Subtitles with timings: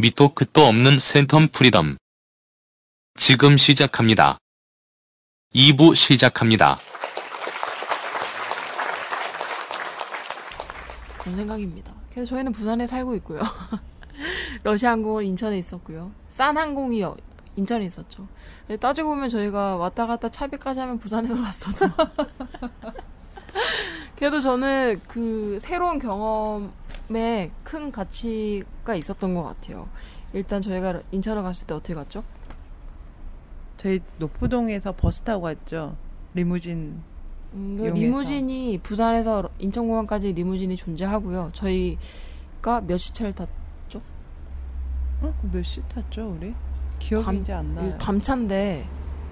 [0.00, 1.96] 밑도 끝도 없는 센텀 freedom.
[3.16, 4.38] 지금 시작합니다.
[5.54, 6.78] 2부 시작합니다.
[11.18, 11.92] 그런 생각입니다.
[12.12, 13.40] 그래서 저희는 부산에 살고 있고요.
[14.62, 16.12] 러시아 항공은 인천에 있었고요.
[16.28, 17.16] 싼 항공이 어-
[17.56, 18.28] 인천에 있었죠.
[18.80, 21.86] 따지고 보면 저희가 왔다 갔다 차비까지 하면 부산에서 갔어도.
[24.14, 26.72] 그래도 저는 그 새로운 경험
[27.16, 29.88] 에 큰 가치가 있었던 것 같아요.
[30.32, 32.22] 일단 저희가 인천을 갔을 때 어떻게 갔죠?
[33.76, 35.96] 저희 노포동에서 버스 타고 갔죠.
[36.34, 37.00] 리무진.
[37.54, 37.98] 음, 그 이용해서.
[38.04, 41.50] 리무진이 부산에서 인천공항까지 리무진이 존재하고요.
[41.54, 43.48] 저희가 몇 시 차를 탔
[45.20, 45.34] 어?
[45.50, 46.54] 몇 시 탔죠, 우리?
[47.00, 47.96] 기억이 밤- 이제 안 나요.
[47.98, 48.86] 밤차인데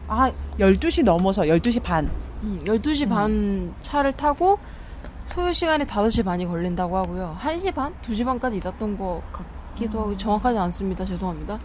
[0.08, 2.10] 아, 12시 넘어서 12시 반.
[2.42, 4.58] 음, 12시 반 차를 타고
[5.26, 7.36] 소요 시간이 5시 반이 걸린다고 하고요.
[7.40, 7.94] 1시 반?
[8.02, 11.04] 2시 반까지 있었던 것 같기도 하고 정확하지 않습니다.
[11.04, 11.58] 죄송합니다.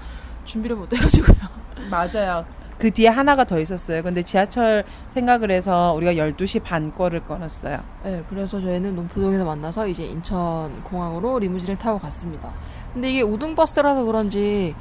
[0.45, 1.37] 준비를 못 해가지고요.
[1.89, 2.43] 맞아요.
[2.77, 4.01] 그 뒤에 하나가 더 있었어요.
[4.01, 7.79] 근데 지하철 생각을 해서 우리가 12시 반 거를 끊었어요.
[8.03, 12.51] 네, 그래서 저희는 농포동에서 만나서 이제 인천 공항으로 리무진을 타고 갔습니다.
[12.91, 14.73] 근데 이게 우등버스라서 그런지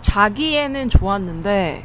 [0.00, 1.84] 자기에는 좋았는데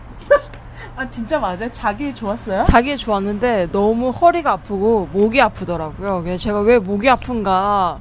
[0.96, 1.70] 아, 진짜 맞아요?
[1.72, 2.64] 자기 좋았어요?
[2.64, 6.22] 자기에 좋았는데 너무 허리가 아프고 목이 아프더라고요.
[6.22, 8.00] 그래서 제가 왜 목이 아픈가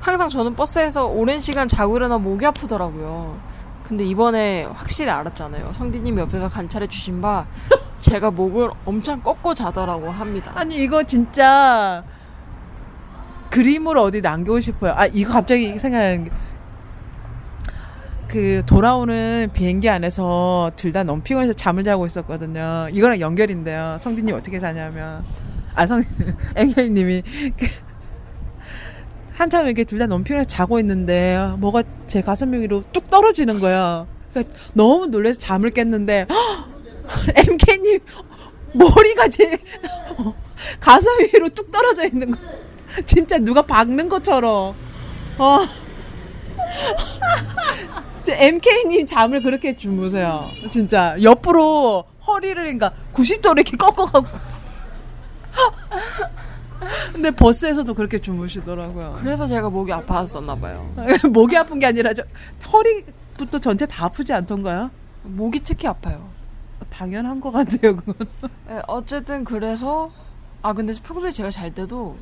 [0.00, 3.38] 항상 저는 버스에서 오랜 시간 자고 일어나 목이 아프더라고요.
[3.82, 5.72] 근데 이번에 확실히 알았잖아요.
[5.72, 7.46] 성디님 옆에서 관찰해 주신 바
[8.00, 10.52] 제가 목을 엄청 꺾고 자더라고 합니다.
[10.54, 12.04] 아니, 이거 진짜
[13.50, 14.92] 그림으로 어디 남기고 싶어요.
[14.94, 16.30] 아, 이거 갑자기 생각나는 게.
[18.28, 22.88] 그 돌아오는 비행기 안에서 둘 다 너무 피곤해서 잠을 자고 있었거든요.
[22.92, 23.98] 이거랑 연결인데요.
[24.00, 25.24] 성디님 어떻게 자냐면
[25.74, 26.02] 아 성
[26.56, 27.22] 앵현님이
[27.58, 27.66] 그
[29.34, 34.06] 한참 이렇게 둘 다 너무 피곤해서 자고 있는데 뭐가 제 가슴 위로 뚝 떨어지는 거야.
[34.32, 36.26] 그러니까 너무 놀라서 잠을 깼는데
[37.36, 38.00] MK님
[38.72, 39.58] 머리가 제
[40.80, 42.38] 가슴 위로 뚝 떨어져 있는 거.
[43.04, 44.74] 진짜 누가 박는 것처럼.
[45.38, 45.60] 어.
[48.32, 50.48] MK님 잠을 그렇게 주무세요.
[50.70, 54.26] 진짜 옆으로 허리를 그러니까 90도로 이렇게 꺾어가고.
[57.12, 59.18] 근데 버스에서도 그렇게 주무시더라고요.
[59.20, 60.92] 그래서 제가 목이 아파졌었나 봐요.
[61.32, 62.22] 목이 아픈 게 아니라 저
[62.72, 64.90] 허리부터 전체 다 아프지 않던가요?
[65.24, 66.28] 목이 특히 아파요.
[66.90, 68.14] 당연한 것 같아요, 그건.
[68.68, 70.10] 네, 어쨌든 그래서
[70.62, 72.16] 아 근데 평소에 제가 잘 때도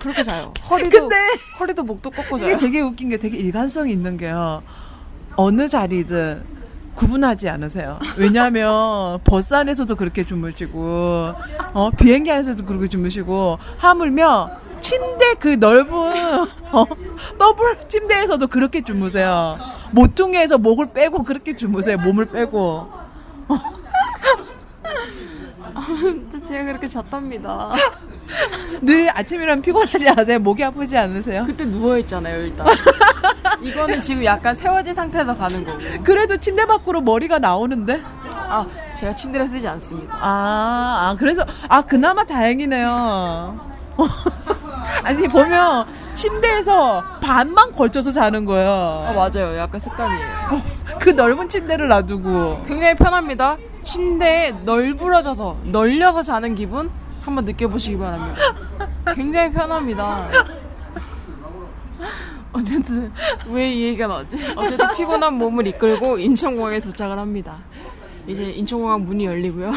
[0.00, 0.52] 그렇게 자요.
[0.68, 1.16] 허리도 근데
[1.58, 2.58] 허리도 목도 꺾고 이게 자요.
[2.58, 4.62] 되게 웃긴 게 되게 일관성이 있는 게요.
[5.36, 6.42] 어느 자리든
[6.94, 7.98] 구분하지 않으세요.
[8.16, 11.34] 왜냐하면 버스 안에서도 그렇게 주무시고,
[11.72, 14.50] 어, 비행기 안에서도 그렇게 주무시고, 하물며
[14.80, 15.94] 침대 그 넓은
[16.72, 16.84] 어,
[17.38, 19.58] 더블 침대에서도 그렇게 주무세요.
[19.92, 21.96] 모퉁이에서 목을 빼고 그렇게 주무세요.
[21.98, 22.88] 몸을 빼고.
[26.46, 27.72] 제가 그렇게 잤답니다.
[28.82, 30.38] 늘 아침이라면 피곤하지 않으세요?
[30.38, 31.44] 목이 아프지 않으세요?
[31.44, 32.66] 그때 누워 있잖아요, 일단.
[33.62, 35.78] 이거는 지금 약간 세워진 상태에서 가는 거고.
[36.02, 38.02] 그래도 침대 밖으로 머리가 나오는데?
[38.04, 40.14] 아, 제가 침대를 쓰지 않습니다.
[40.20, 43.74] 아, 아, 그래서, 아, 그나마 다행이네요.
[45.02, 49.12] 아니, 보면, 침대에서 반만 걸쳐서 자는 아, 거예요.
[49.14, 49.56] 맞아요.
[49.56, 50.62] 약간 습관이에요.
[50.98, 52.64] 그 넓은 침대를 놔두고.
[52.66, 53.56] 굉장히 편합니다.
[53.82, 56.90] 침대에 널브러져서, 널려서 자는 기분?
[57.24, 58.38] 한번 느껴보시기 바랍니다.
[59.14, 60.28] 굉장히 편합니다.
[62.52, 63.10] 어쨌든,
[63.50, 64.38] 왜 이 얘기가 나왔지?
[64.56, 67.58] 어쨌든 피곤한 몸을 이끌고 인천공항에 도착을 합니다.
[68.26, 69.72] 이제 인천공항 문이 열리고요.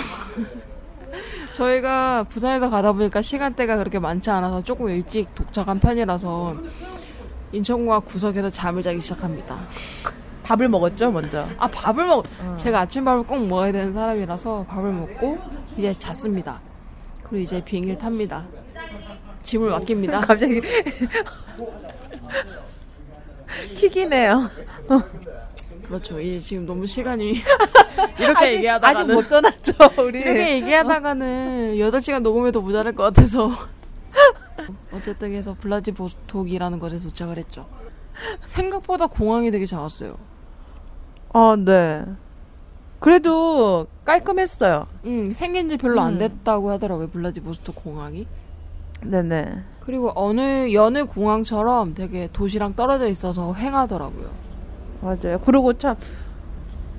[1.53, 6.55] 저희가 부산에서 가다 보니까 시간대가 그렇게 많지 않아서 조금 일찍 도착한 편이라서
[7.53, 9.57] 인천공항 구석에서 잠을 자기 시작합니다.
[10.43, 11.47] 밥을 먹었죠, 먼저.
[11.57, 12.25] 아 밥을 먹
[12.57, 15.37] 제가 아침밥을 꼭 먹어야 되는 사람이라서 밥을 먹고
[15.77, 16.61] 이제 잤습니다.
[17.29, 18.45] 그리고 이제 비행기를 탑니다.
[19.43, 20.21] 짐을 맡깁니다.
[20.21, 20.61] 갑자기.
[23.75, 24.49] 킥이네요.
[25.83, 26.19] 그렇죠.
[26.19, 27.33] 이제 지금 너무 시간이
[28.19, 29.73] 이렇게 아직, 얘기하다가는 아직 못 떠났죠,
[30.03, 30.19] 우리.
[30.19, 33.51] 이렇게 얘기하다가는 8시간 녹음해도 모자랄 것 같아서
[34.91, 37.67] 어쨌든 해서 블라디보스톡이라는 곳에 도착을 했죠.
[38.47, 40.17] 생각보다 공항이 되게 작았어요.
[41.29, 42.03] 어, 네.
[42.99, 44.87] 그래도 깔끔했어요.
[45.05, 46.17] 음, 생긴 지 별로 안 음.
[46.17, 47.09] 됐다고 하더라고요.
[47.09, 48.27] 블라디보스톡 공항이.
[49.03, 49.63] 네네.
[49.81, 54.29] 그리고 어느 여느 공항처럼 되게 도시랑 떨어져 있어서 횡하더라고요.
[55.01, 55.39] 맞아요.
[55.45, 55.95] 그리고 참,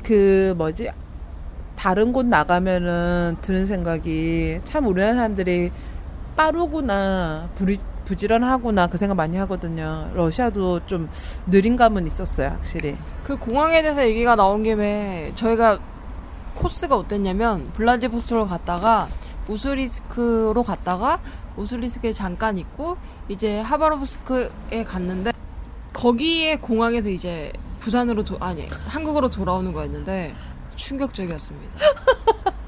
[0.05, 0.91] 그, 뭐지,
[1.77, 5.71] 다른 곳 나가면은 드는 생각이 참 우리나라 사람들이
[6.37, 10.11] 빠르구나, 브리, 부지런하구나 그 생각 많이 하거든요.
[10.15, 11.11] 러시아도 좀
[11.47, 12.97] 느린 감은 있었어요, 확실히.
[13.23, 15.79] 그 공항에 대해서 얘기가 나온 김에 저희가
[16.55, 19.09] 코스가 어땠냐면 블라디보스토크로 갔다가
[19.47, 21.21] 우스리스크로 갔다가
[21.57, 22.97] 우스리스크에 잠깐 있고
[23.29, 25.33] 이제 하바로브스크에 갔는데
[25.93, 30.35] 거기에 공항에서 이제 부산으로 도, 아니 한국으로 돌아오는 거였는데
[30.77, 31.79] 충격적이었습니다.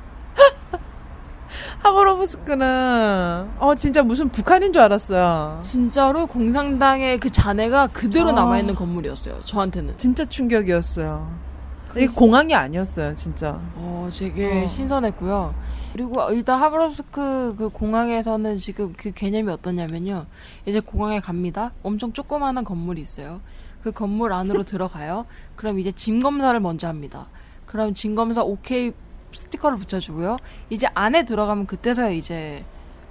[1.83, 5.63] 하바로브스크는 어 진짜 무슨 북한인 줄 알았어요.
[5.65, 8.33] 진짜로 공산당의 그 잔해가 그대로 아.
[8.33, 9.41] 남아 있는 건물이었어요.
[9.45, 9.97] 저한테는.
[9.97, 11.51] 진짜 충격이었어요.
[11.97, 13.61] 이게 공항이 아니었어요, 진짜.
[13.75, 14.69] 어, 되게 어.
[14.69, 15.55] 신선했고요.
[15.93, 20.27] 그리고 일단 하바rov스크 그 공항에서는 지금 그 개념이 어떠냐면요.
[20.67, 21.73] 이제 공항에 갑니다.
[21.83, 23.41] 엄청 조그마한 건물이 있어요.
[23.83, 25.27] 그 건물 안으로 들어가요.
[25.57, 27.27] 그럼 이제 짐 검사를 먼저 합니다.
[27.67, 28.93] 그럼 짐 검사 오케이
[29.33, 30.37] 스티커를 붙여주고요.
[30.71, 32.65] 이제 안에 들어가면 그때서야 이제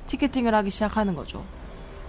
[0.07, 1.43] 티켓팅을 하기 시작하는 거죠.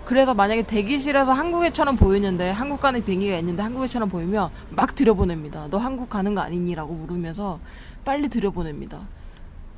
[0.04, 5.68] 그래서 만약에 대기실에서 한국에처럼 보이는데 한국 가는 비행기가 있는데 한국에처럼 보이면 막 들여보냅니다.
[5.70, 7.60] 너 한국 가는 거 아니니라고 물으면서
[8.04, 9.06] 빨리 들여보냅니다.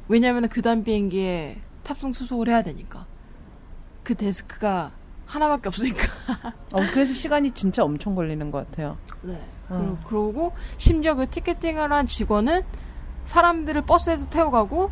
[0.09, 3.07] 왜냐하면 그 다음 비행기에 탑승 수속을 해야 되니까.
[4.03, 4.93] 그 데스크가
[5.27, 6.03] 하나밖에 없으니까.
[6.73, 8.97] 어, 그래서 시간이 진짜 엄청 걸리는 것 같아요.
[9.23, 9.41] 네.
[9.69, 9.99] 어.
[10.03, 12.63] 그, 그러고 심지어 그 티켓팅을 한 직원은
[13.25, 14.91] 사람들을 버스에서 태워 가고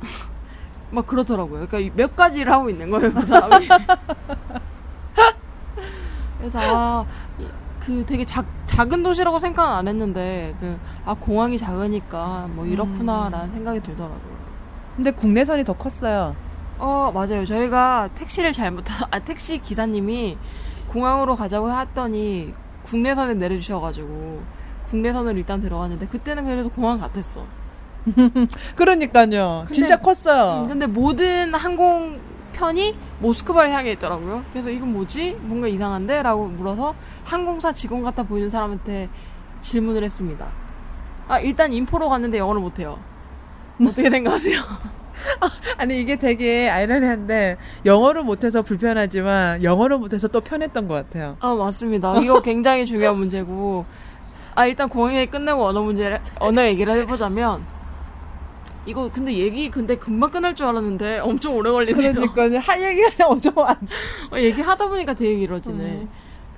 [0.90, 1.66] 막 그러더라고요.
[1.66, 3.68] 그러니까 몇 가지 일을 하고 있는 거예요, 그 사람이.
[6.38, 7.06] 그래서 아,
[7.38, 7.46] 이-
[7.80, 13.80] 그 되게 작, 작은 도시라고 생각은 안 했는데 그 아 공항이 작으니까 뭐 이렇구나라는 생각이
[13.80, 14.36] 들더라고요.
[14.96, 16.34] 근데 국내선이 더 컸어요.
[16.78, 17.46] 어 맞아요.
[17.46, 20.36] 저희가 택시를 잘못 아 택시 기사님이
[20.88, 22.52] 공항으로 가자고 했더니
[22.82, 24.42] 국내선에 내려주셔가지고
[24.90, 27.44] 국내선으로 일단 들어갔는데 그때는 그래도 공항 같았어.
[28.76, 29.62] 그러니까요.
[29.66, 30.62] 근데- 진짜 컸어요.
[30.62, 34.44] 음, 근데 모든 항공편이 모스크바를 향해 있더라고요.
[34.52, 35.36] 그래서 이건 뭐지?
[35.40, 36.22] 뭔가 이상한데?
[36.22, 36.94] 라고 물어서
[37.24, 39.08] 항공사 직원 같아 보이는 사람한테
[39.60, 40.46] 질문을 했습니다.
[41.28, 42.98] 아, 일단 인포로 갔는데 영어를 못해요.
[43.82, 44.56] 어떻게 생각하세요?
[45.78, 51.36] 아니 이게 되게 아이러니한데 영어를 못해서 불편하지만 영어를 못해서 또 편했던 것 같아요.
[51.40, 52.18] 아, 맞습니다.
[52.20, 53.84] 이거 굉장히 중요한 문제고.
[54.54, 57.64] 아, 일단 공항에 끝내고 언어 문제, 언어 얘기를 해보자면.
[58.86, 62.12] 이거 근데 얘기 근데 금방 끝날 줄 알았는데 엄청 오래 걸리네요.
[62.12, 63.76] 그러니까 할 얘기가 엄청 많.
[64.32, 65.84] 어, 얘기하다 보니까 되게 길어지네.
[65.84, 66.08] 음.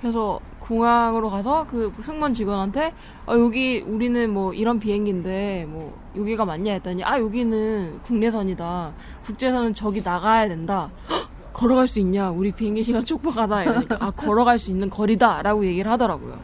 [0.00, 2.92] 그래서 공항으로 가서 그 승무원 직원한테
[3.26, 8.92] 아, 여기 우리는 뭐 이런 비행기인데 뭐 여기가 맞냐 했더니 아 여기는 국내선이다.
[9.24, 10.90] 국제선은 저기 나가야 된다.
[11.10, 12.30] 헉, 걸어갈 수 있냐?
[12.30, 13.64] 우리 비행기 시간 촉박하다.
[13.64, 16.38] 이러니까 아 걸어갈 수 있는 거리다라고 얘기를 하더라고요.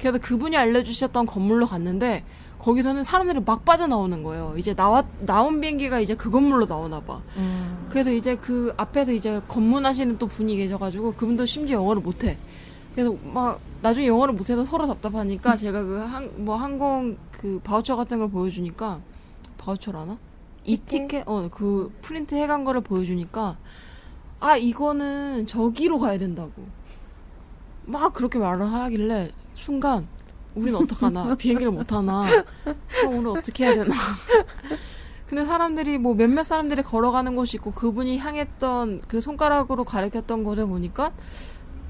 [0.00, 2.24] 그래서 그분이 알려주셨던 건물로 갔는데
[2.58, 4.54] 거기서는 사람들이 막 빠져나오는 거예요.
[4.56, 7.20] 이제 나왔 나온 비행기가 이제 그 건물로 나오나 봐.
[7.88, 12.36] 그래서 이제 그 앞에서 이제 검문하시는 또 분이 계셔가지고 그분도 심지어 영어를 못해.
[12.94, 19.00] 그래서 막 나중에 영어를 못해서 서로 답답하니까 제가 그항뭐 항공 그 바우처 같은 걸 보여주니까
[19.58, 20.16] 바우처라나?
[20.64, 23.56] 이 티켓 어 그 프린트 해간 거를 보여주니까
[24.40, 26.50] 아 이거는 저기로 가야 된다고
[27.84, 30.08] 막 그렇게 말을 하길래 순간
[30.56, 32.26] 우리는 어떡하나 비행기를 못 타나
[33.00, 33.94] 그럼 우리 어떻게 해야 되나
[35.28, 41.10] 근데 사람들이 뭐 몇몇 사람들이 걸어가는 곳이 있고 그분이 향했던 그 손가락으로 가리켰던 곳에 보니까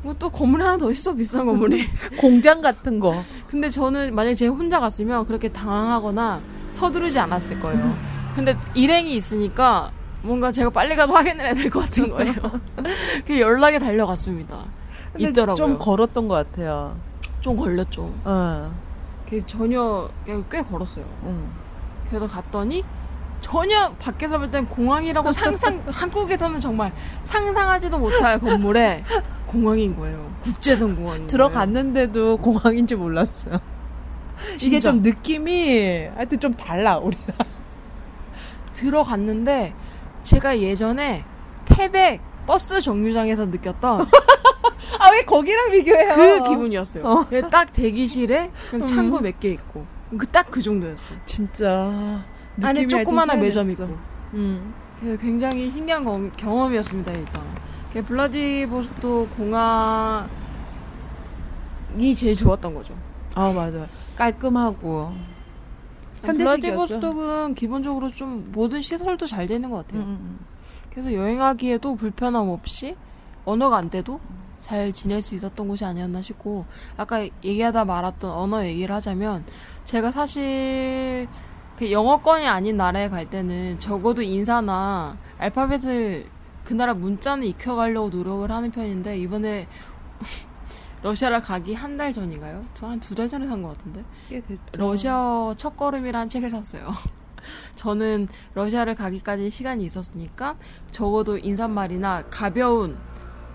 [0.02, 1.82] 뭐 또 건물 하나 더 있어 비싼 건물이.
[2.20, 3.20] 공장 같은 거.
[3.48, 7.94] 근데 저는 만약에 제가 혼자 갔으면 그렇게 당황하거나 서두르지 않았을 거예요.
[8.36, 9.90] 근데 일행이 있으니까
[10.22, 12.32] 뭔가 제가 빨리 가도 확인을 해야 될 것 같은 거예요.
[13.26, 14.64] 그 연락에 달려갔습니다.
[15.18, 15.56] 있더라고요.
[15.56, 16.96] 좀 걸었던 것 같아요.
[17.46, 18.12] 좀 걸렸죠.
[18.24, 18.74] 어.
[19.30, 20.10] 그 전혀
[20.50, 21.04] 꽤 걸었어요.
[21.26, 21.48] 응.
[22.10, 22.84] 그래서 갔더니
[23.40, 29.04] 전혀 밖에서 볼 땐 공항이라고 상상 한국에서는 정말 상상하지도 못할 건물에
[29.46, 30.28] 공항인 거예요.
[30.42, 33.60] 국제선 공항인 들어갔는데도 공항인지 몰랐어요.
[34.60, 34.80] 이게.
[34.80, 37.26] 좀 느낌이 하여튼 좀 달라 우리랑.
[37.26, 37.54] 거예요.
[38.74, 39.72] 들어갔는데
[40.22, 41.24] 제가 예전에
[41.64, 44.06] 태백 버스 정류장에서 느꼈던
[44.98, 46.14] 아 왜 거기랑 비교해요?
[46.14, 47.04] 그 기분이었어요.
[47.04, 47.26] 어.
[47.28, 48.86] 그냥 딱 대기실에 그냥 음.
[48.86, 49.84] 창고 몇개 있고
[50.18, 51.14] 그 딱 그 정도였어.
[51.14, 52.22] 요 진짜
[52.62, 53.70] 안에 느낌이 조그마한 매점.
[53.72, 53.96] 있고.
[54.34, 54.74] 음.
[55.00, 57.42] 그래서 굉장히 신기한 거- 경험이었습니다 일단.
[57.92, 60.28] 그 블라디보스토크 공항이
[62.14, 62.94] 제일 좋았던 거죠.
[63.34, 63.86] 아 맞아.
[64.16, 65.12] 깔끔하고.
[66.22, 70.02] 블라디보스토크는 기본적으로 좀 모든 시설도 잘 되는 것 같아요.
[70.02, 70.38] 음,
[70.90, 72.96] 그래서 여행하기에도 불편함 없이
[73.44, 74.18] 언어가 안 돼도
[74.66, 79.44] 잘 지낼 수 있었던 곳이 아니었나 싶고 아까 얘기하다 말았던 언어 얘기를 하자면
[79.84, 81.28] 제가 사실
[81.76, 86.26] 그 영어권이 아닌 나라에 갈 때는 적어도 인사나 알파벳을
[86.64, 89.68] 그 나라 문자는 익혀가려고 노력을 하는 편인데 이번에
[91.04, 92.64] 러시아를 가기 한 달 전인가요?
[92.74, 94.02] 저 한 두 달 전에 산 것 같은데.
[94.72, 96.88] 러시아 첫걸음이라는 책을 샀어요.
[97.76, 100.56] 저는 러시아를 가기까지 시간이 있었으니까
[100.90, 102.96] 적어도 인사말이나 가벼운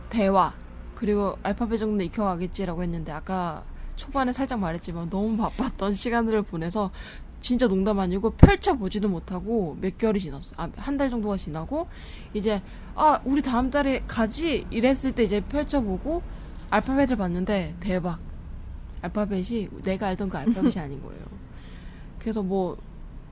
[0.09, 0.53] 대화
[1.01, 3.63] 그리고 알파벳 정도 익혀가겠지라고 했는데 아까
[3.95, 6.91] 초반에 살짝 말했지만 너무 바빴던 시간들을 보내서
[7.39, 10.53] 진짜 농담 아니고 펼쳐보지도 못하고 몇 개월이 지났어.
[10.57, 11.87] 아, 한 달 정도가 지나고
[12.35, 12.61] 이제
[12.93, 16.21] 아, 우리 다음 달에 가지 이랬을 때 이제 펼쳐보고
[16.69, 18.19] 알파벳을 봤는데 대박.
[19.01, 21.23] 알파벳이 내가 알던 그 알파벳이 아닌 거예요.
[22.19, 22.77] 그래서 뭐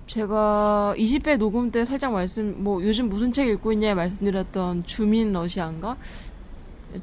[0.07, 5.97] 제가 20회 녹음 때 살짝 말씀 뭐 요즘 무슨 책 읽고 있냐 말씀드렸던 주민 러시아인가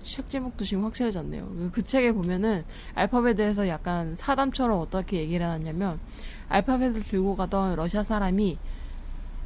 [0.03, 1.45] 책 제목도 지금 확실해졌네요.
[1.47, 2.65] 그- 그 책에 보면은
[2.95, 5.99] 알파벳에 대해서 약간 사담처럼 어떻게 얘기를 해놨냐면
[6.49, 8.59] 알파벳을 들고 가던 러시아 사람이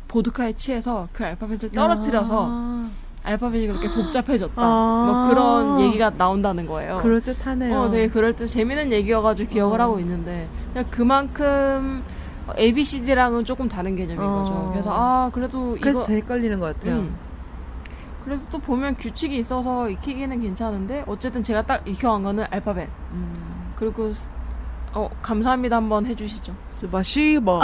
[0.09, 2.91] 보드카에 취해서 그 알파벳을 떨어뜨려서 아,
[3.23, 4.55] 알파벳이 그렇게 복잡해졌다.
[4.57, 5.05] 아.
[5.07, 6.99] 뭐 그런 얘기가 나온다는 거예요.
[7.03, 7.79] 그럴 듯하네요.
[7.83, 9.85] 어, 되게 그럴 듯 재밌는 얘기여가지고 기억을 어.
[9.85, 12.03] 하고 있는데 그냥 그만큼
[12.59, 14.43] A, B, C, D랑은 조금 다른 개념인 어.
[14.43, 14.71] 거죠.
[14.73, 16.97] 그래서 아 그래도 이거 더 헷갈리는 것 같아요.
[17.01, 17.15] 음.
[18.25, 22.89] 그래도 또 보면 규칙이 있어서 익히기는 괜찮은데 어쨌든 제가 딱 익혀간 거는 알파벳.
[23.13, 23.73] 음.
[23.77, 24.29] 그리고 스-
[24.93, 26.55] 어 감사합니다 한번 해주시죠.
[26.71, 27.61] спасибо.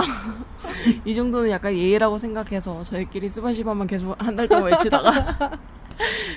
[1.04, 5.10] 이 정도는 약간 예의라고 생각해서 저희끼리 спасибо만 계속 한 달 동안 외치다가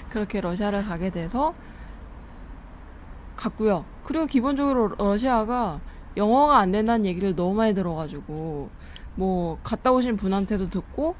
[0.10, 1.54] 그렇게 러시아를 가게 돼서
[3.36, 3.86] 갔고요.
[4.04, 5.80] 그리고 기본적으로 러시아가
[6.18, 8.70] 영어가 안 된다는 얘기를 너무 많이 들어가지고
[9.16, 11.16] 뭐 갔다 오신 분한테도 듣고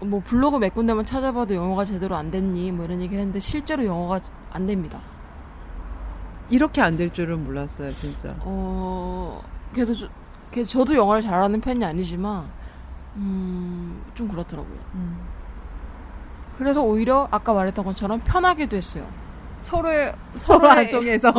[0.00, 3.84] 부- 뭐 블로그 몇 군데만 찾아봐도 영어가 제대로 안 됐니 뭐 이런 얘기를 했는데 실제로
[3.84, 4.20] 영어가
[4.52, 5.00] 안 됩니다.
[6.50, 8.34] 이렇게 안 될 줄은 몰랐어요, 진짜.
[8.40, 9.42] 어
[9.74, 10.08] 그래서 저,
[10.50, 12.46] 그래서 저도 영어를 잘하는 편이 아니지만
[13.16, 14.78] 음, 좀 그렇더라고요.
[14.94, 15.18] 음.
[16.56, 19.06] 그래서 오히려 아까 말했던 것처럼 편하기도 했어요.
[19.60, 21.32] 서로의 서로 안 통해서.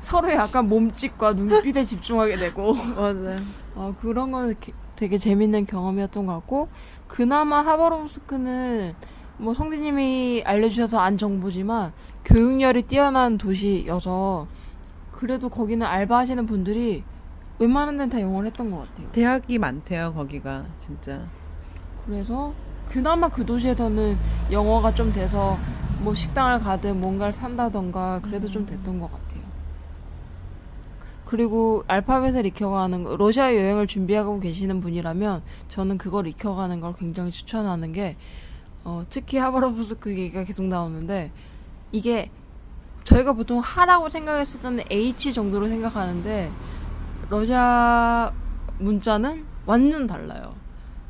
[0.00, 3.36] 서로의 약간 몸짓과 눈빛에 집중하게 되고 맞아요.
[3.74, 6.68] 어, 그런 건 게- 되게 재밌는 경험이었던 것 같고
[7.08, 8.94] 그나마 하바롭스크는
[9.38, 11.92] 뭐 성디님이 알려주셔서 안 정보지만
[12.24, 14.46] 교육열이 뛰어난 도시여서
[15.12, 17.04] 그래도 거기는 알바하시는 분들이
[17.58, 19.10] 웬만한 데는 다 영어를 했던 것 같아요.
[19.12, 20.64] 대학이 많대요, 거기가.
[20.78, 21.26] 진짜.
[22.04, 22.52] 그래서
[22.88, 24.16] 그나마 그 도시에서는
[24.50, 25.58] 영어가 좀 돼서
[26.00, 29.25] 뭐 식당을 가든 뭔가를 산다던가 그래도 좀 됐던 것 같아요.
[31.26, 37.92] 그리고 알파벳을 익혀가는 거, 러시아 여행을 준비하고 계시는 분이라면 저는 그걸 익혀가는 걸 굉장히 추천하는
[37.92, 38.16] 게
[38.84, 41.32] 어, 특히 하바로브스크 얘기가 계속 나오는데
[41.90, 42.30] 이게
[43.02, 46.50] 저희가 보통 하라고 생각했을 때는 H 정도로 생각하는데
[47.28, 48.32] 러시아
[48.78, 50.54] 문자는 완전 달라요.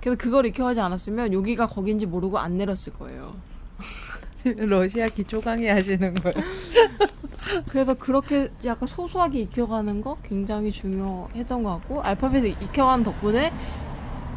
[0.01, 3.37] 그래서 그걸 익혀가지 않았으면 여기가 거긴지 모르고 안 내렸을 거예요.
[4.57, 6.35] 러시아 기초 강의 하시는 거예요.
[7.69, 13.53] 그래서 그렇게 약간 소소하게 익혀가는 거 굉장히 중요했던 것 같고 알파벳을 익혀가는 덕분에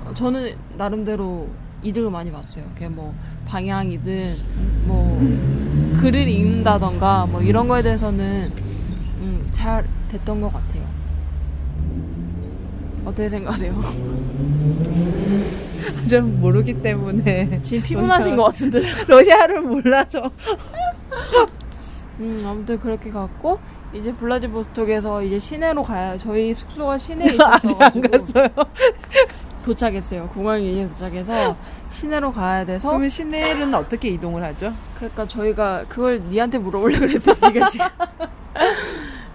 [0.06, 1.48] 어, 저는 나름대로
[1.82, 2.66] 이득을 많이 봤어요.
[2.74, 3.14] 그게 뭐
[3.46, 4.36] 방향이든
[4.86, 5.20] 뭐
[6.02, 8.52] 글을 읽는다던가 뭐 이런 거에 대해서는
[9.22, 10.69] 음, 잘 됐던 것 같아요.
[13.10, 13.74] 어떻게 생각하세요?
[16.10, 17.62] 좀 모르기 때문에.
[17.64, 18.82] 지금 피곤하신 것 같은데.
[19.08, 20.22] 러시아를 몰라서.
[22.20, 23.60] 음, 아무튼 그렇게 갔고
[23.94, 28.48] 이제 블라디보스톡에서 이제 시내로 가야 저희 숙소가 시내에 있어서 아직 안 갔어요.
[29.64, 30.28] 도착했어요.
[30.30, 31.56] 공항에 이제 도착해서
[31.90, 34.74] 시내로 가야 돼서 그러면 시내는 어떻게 이동을 하죠?
[34.98, 37.86] 그러니까 저희가 그걸 니한테 물어보려고 그랬더니 네가 지금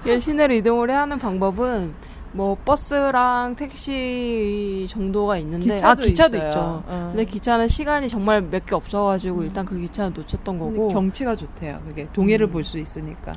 [0.07, 1.95] 이 시내로 이동을 해야 하는 방법은
[2.35, 6.49] 뭐 버스랑 택시 정도가 있는데 아 기차도 있어요.
[6.49, 6.61] 있죠.
[6.87, 7.09] 어.
[7.13, 10.89] 근데 기차는 시간이 정말 몇 개 없어가지고 일단 그 기차는 놓쳤던 거고.
[10.89, 11.81] 경치가 좋대요.
[11.87, 12.53] 그게 동해를 음.
[12.53, 13.35] 볼수 있으니까.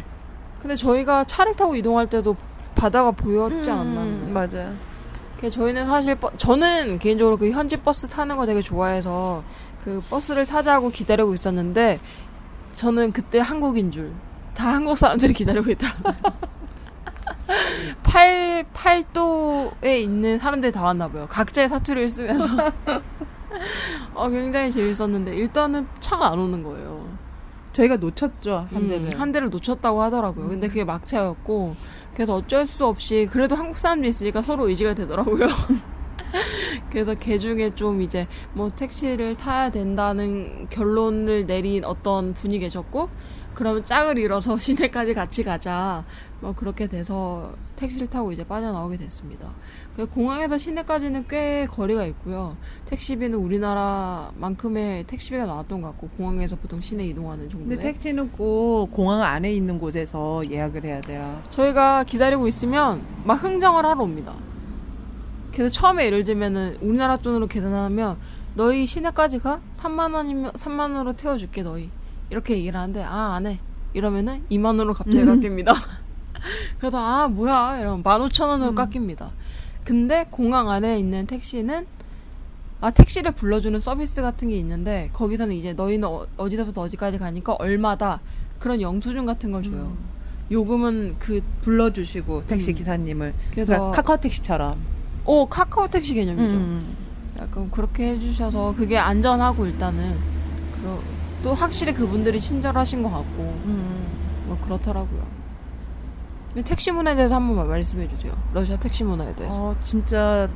[0.62, 2.36] 근데 저희가 차를 타고 이동할 때도
[2.74, 4.02] 바다가 보였지 않나.
[4.02, 4.74] 음, 맞아요.
[5.40, 9.44] 그 저희는 사실 버- 저는 개인적으로 그 현지 버스 타는 거 되게 좋아해서
[9.86, 12.00] 그 버스를 타자고 기다리고 있었는데
[12.74, 14.12] 저는 그때 한국인 줄
[14.56, 16.16] 다 한국 사람들이 기다리고 있더라고요.
[18.04, 21.28] 팔 팔도에 있는 사람들이 다 왔나 봐요.
[21.30, 22.48] 각자의 사투리를 쓰면서
[24.14, 27.08] 어 굉장히 재밌었는데 일단은 차가 안 오는 거예요.
[27.74, 29.14] 저희가 놓쳤죠 한 대를.
[29.14, 30.48] 음, 한 대를 놓쳤다고 하더라고요.
[30.48, 31.76] 근데 그게 막차였고
[32.14, 35.48] 그래서 어쩔 수 없이 그래도 한국 사람들이 있으니까 서로 의지가 되더라고요.
[36.90, 43.10] 그래서 개 중에 좀 이제 뭐 택시를 타야 된다는 결론을 내린 어떤 분이 계셨고
[43.58, 46.06] 그러면 짝을 이뤄서 시내까지 같이 가자.
[46.42, 49.50] 뭐 그렇게 돼서 택시를 타고 이제 빠져나오게 됐습니다.
[49.96, 52.56] 그 공항에서 시내까지는 꽤 거리가 있고요.
[52.86, 57.76] 택시비는 우리나라만큼의 택시비가 나왔던 것 같고 공항에서 보통 시내 이동하는 정도에.
[57.76, 61.42] 근데 택시는 꼭 공항 안에 있는 곳에서 예약을 해야 돼요.
[61.50, 64.36] 저희가 기다리고 있으면 막 흥정을 하러 옵니다.
[65.52, 68.18] 그래서 처음에 예를 들면은 우리나라 돈으로 계산하면
[68.54, 69.62] 너희 시내까지 가?
[69.78, 71.90] 3만 원이면 3만 원으로 태워줄게 너희.
[72.30, 73.60] 이렇게 얘기를 하는데 아 안 해.
[73.94, 75.26] 이러면은 2만 원으로 갑자기 음.
[75.28, 75.74] 깎입니다.
[76.80, 78.76] 그래서 아 뭐야 이러면 15,000원으로 음.
[78.76, 79.32] 깎입니다.
[79.84, 81.86] 근데 공항 안에 있는 택시는
[82.82, 88.20] 아 택시를 불러주는 서비스 같은 게 있는데 거기서는 이제 너희는 어, 어디서부터 어디까지 가니까 얼마다
[88.60, 89.96] 그런 영수증 같은 걸 줘요.
[89.98, 89.98] 음.
[90.52, 92.76] 요금은 그 불러주시고 택시 음.
[92.76, 94.78] 기사님을 그래서 그러니까 카카오 택시처럼.
[95.26, 96.44] 오 카카오 택시 개념이죠.
[96.54, 96.96] 음.
[97.40, 100.18] 약간 그렇게 해주셔서 그게 안전하고 일단은
[100.80, 101.00] 그러,
[101.44, 104.08] 또 확실히 그분들이 친절하신 것 같고 음.
[104.46, 105.38] 뭐 그렇더라고요.
[106.66, 108.34] 택시 문화에 대해서 한번 말씀해 주세요.
[108.54, 109.56] 러시아 택시 문화에 대해서.
[109.62, 110.50] 어, 진짜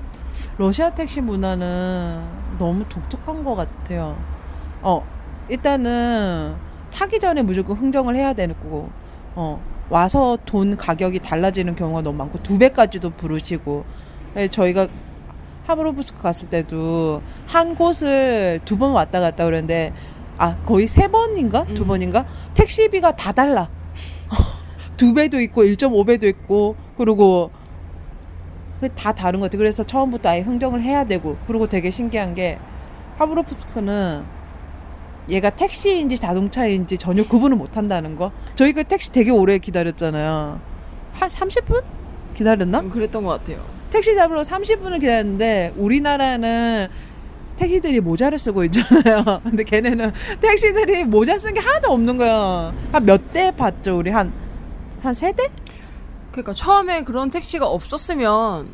[0.58, 2.24] 러시아 택시 문화는
[2.58, 4.18] 너무 독특한 것 같아요.
[4.82, 5.06] 어,
[5.50, 6.56] 일단은
[6.92, 8.90] 타기 전에 무조건 흥정을 해야 되고,
[9.36, 13.86] 어, 와서 돈 가격이 달라지는 경우가 너무 많고 두 배까지도 부르시고,
[14.38, 14.88] 예, 저희가
[15.68, 19.94] 하브로브스크 갔을 때도 한 곳을 두 번 왔다 갔다 그랬는데,
[20.38, 21.88] 아 거의 세 번인가 두 음.
[21.88, 23.70] 번인가 택시비가 다 달라.
[24.98, 27.52] 두 배도 있고 1.5배도 있고 그리고
[28.80, 29.60] 그다 다른 것 같아요.
[29.60, 32.60] 그래서 처음부터 아예 흥정을 해야 되고 그리고 되게 신기한 게
[33.18, 34.24] 하브로프스크는
[35.30, 38.32] 얘가 택시인지 자동차인지 전혀 구분을 못 한다는 거.
[38.56, 40.60] 저희 그 택시 되게 오래 기다렸잖아요.
[41.14, 41.84] 한 30분
[42.34, 42.80] 기다렸나?
[42.80, 43.64] 음, 그랬던 것 같아요.
[43.92, 46.88] 택시 잡으러 30분을 기다렸는데 우리나라는
[47.56, 49.42] 택시들이 모자를 쓰고 있잖아요.
[49.44, 52.74] 근데 걔네는 택시들이 모자 쓴 게 하나도 없는 거야.
[52.92, 53.98] 한 몇 대 봤죠?
[53.98, 54.32] 우리 한,
[55.02, 55.50] 한 세 대?
[56.32, 58.68] 그러니까 처음에 그런 택시가 없었으면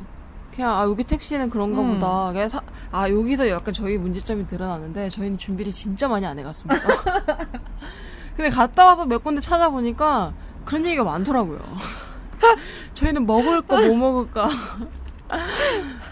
[0.54, 1.96] 그냥 아 여기 택시는 그런가 음.
[1.96, 2.32] 보다.
[2.32, 6.82] 그냥 사- 아 여기서 약간 저희 문제점이 드러나는데 저희는 준비를 진짜 많이 안 해갔습니다.
[8.38, 10.34] 근데 갔다 와서 몇 군데 찾아보니까
[10.66, 11.60] 그런 얘기가 많더라고요.
[12.94, 14.48] 저희는 먹을 거 뭐 먹을까.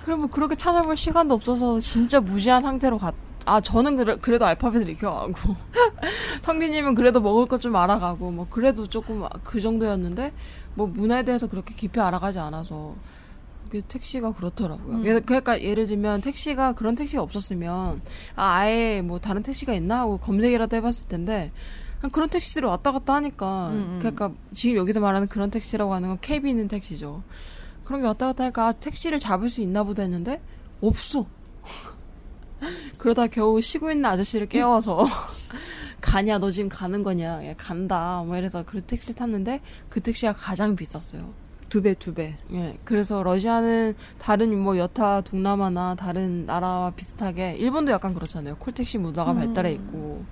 [0.05, 3.15] 그럼 뭐 그렇게 찾아볼 시간도 없어서 진짜 무지한 상태로 갔.
[3.47, 5.33] 아 저는 그래, 그래도 알파벳을 익혀가고
[6.41, 10.31] 텅디님은 그래도 먹을 것 좀 알아가고 뭐 그래도 조금 그 정도였는데
[10.75, 12.95] 뭐 문화에 대해서 그렇게 깊이 알아가지 않아서
[13.69, 14.95] 그 택시가 그렇더라고요.
[14.97, 15.05] 음.
[15.05, 18.01] 예- 그러니까 예를 들면 택시가 그런 택시가 없었으면
[18.35, 21.51] 아, 아예 뭐 다른 택시가 있나 하고 검색이라도 해봤을 텐데
[22.11, 23.95] 그런 택시들이 왔다 갔다 하니까 음, 음.
[23.99, 27.23] 그러니까 지금 여기서 말하는 그런 택시라고 하는 건 캐비 있는 택시죠.
[27.85, 30.41] 그런 게 왔다 갔다 하니까 아, 택시를 잡을 수 있나 보다 했는데
[30.81, 31.25] 없어.
[32.97, 35.05] 그러다 겨우 쉬고 있는 아저씨를 깨워서
[36.01, 40.75] 가냐 너 지금 가는 거냐 야, 간다 뭐 이래서 그 택시를 탔는데 그 택시가 가장
[40.75, 41.33] 비쌌어요.
[41.69, 42.35] 두 배, 두 배.
[42.53, 48.55] 예, 그래서 러시아는 다른 뭐 여타 동남아나 다른 나라와 비슷하게 일본도 약간 그렇잖아요.
[48.57, 49.37] 콜택시 문화가 음.
[49.37, 50.23] 발달해 있고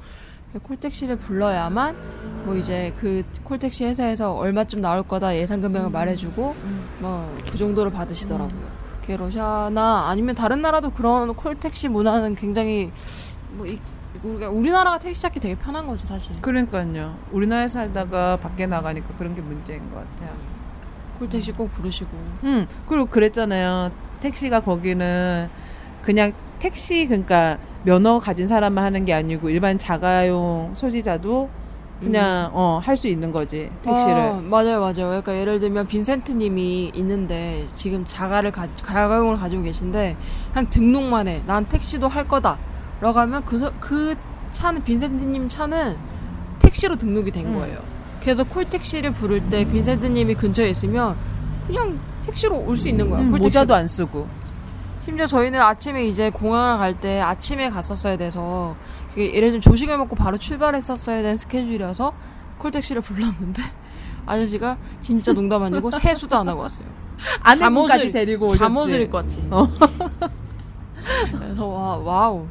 [0.61, 6.55] 콜택시를 불러야만 뭐 이제 그 콜택시 회사에서 얼마쯤 나올 거다 예상 금액을 말해주고
[7.03, 8.83] 뭐 그 정도를 받으시더라고요.
[9.01, 12.91] 그게 러시아나 아니면 다른 나라도 그런 콜택시 문화는 굉장히
[13.51, 13.79] 뭐 이,
[14.23, 16.31] 우리가 우리나라가 택시 잡기 되게 편한 거죠 사실.
[16.41, 17.15] 그러니까요.
[17.31, 20.35] 우리나라에 살다가 밖에 나가니까 그런 게 문제인 것 같아요.
[21.19, 22.09] 콜택시 꼭 부르시고.
[22.43, 23.91] 음, 그리고 그랬잖아요.
[24.21, 25.49] 택시가 거기는
[26.01, 31.49] 그냥 택시, 그러니까 면허 가진 사람만 하는 게 아니고 일반 자가용 소지자도
[31.99, 33.69] 그냥, 어, 할 수 있는 거지.
[33.81, 34.13] 택시를.
[34.13, 34.93] 아, 맞아요, 맞아요.
[35.07, 40.17] 그러니까 예를 들면 빈센트님이 있는데 지금 자가를 가, 자가용을 가지고 계신데
[40.51, 41.41] 그냥 등록만 해.
[41.47, 42.57] 난 택시도 할 거다.
[42.99, 44.15] 라고 하면 그, 서- 그
[44.51, 45.95] 차는 빈센트님 차는
[46.59, 47.55] 택시로 등록이 된 음.
[47.55, 47.79] 거예요.
[48.21, 51.15] 그래서 콜택시를 부를 때 빈센트님이 근처에 있으면
[51.67, 53.21] 그냥 택시로 올 수 있는 거야.
[53.21, 53.31] 음.
[53.31, 54.27] 모자도 안 쓰고.
[55.03, 58.75] 심지어 저희는 아침에 이제 공항을 갈 때 아침에 갔었어야 돼서
[59.09, 62.13] 그게 예를 들면 조식을 먹고 바로 출발했었어야 되는 스케줄이어서
[62.59, 63.61] 콜택시를 불렀는데
[64.25, 66.87] 아저씨가 진짜 농담 아니고 세수도 안 하고 왔어요.
[67.41, 68.59] 아내분까지 데리고 오셨지.
[68.59, 69.47] 잠옷을 입고 왔지.
[69.51, 69.67] 어.
[71.37, 72.47] 그래서 와 wow.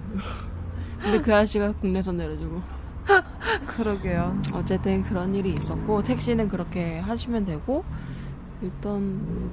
[1.01, 2.61] 근데 그 아저씨가 국내선 내려주고
[3.67, 4.41] 그러게요.
[4.53, 7.83] 어쨌든 그런 일이 있었고 택시는 그렇게 하시면 되고
[8.61, 9.51] 일단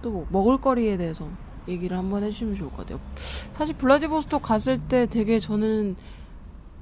[0.00, 1.28] 또 뭐 먹을거리에 대해서
[1.68, 3.00] 얘기를 한번 해주시면 좋을 것 같아요.
[3.52, 5.96] 사실 블라디보스토크 갔을 때 되게 저는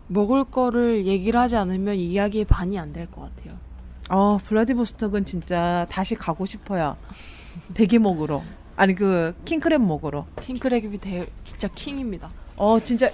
[0.09, 3.59] 먹을 거를 얘기를 하지 않으면 이야기의 반이 안 될 것 같아요.
[4.09, 6.97] 어, 블라디보스톡은 진짜 다시 가고 싶어요.
[7.75, 8.43] 대게 먹으러.
[8.77, 10.27] 아니 그 킹크랩 먹으러.
[10.37, 12.31] 킹크랩이 대, 진짜 킹입니다.
[12.57, 13.11] 어 진짜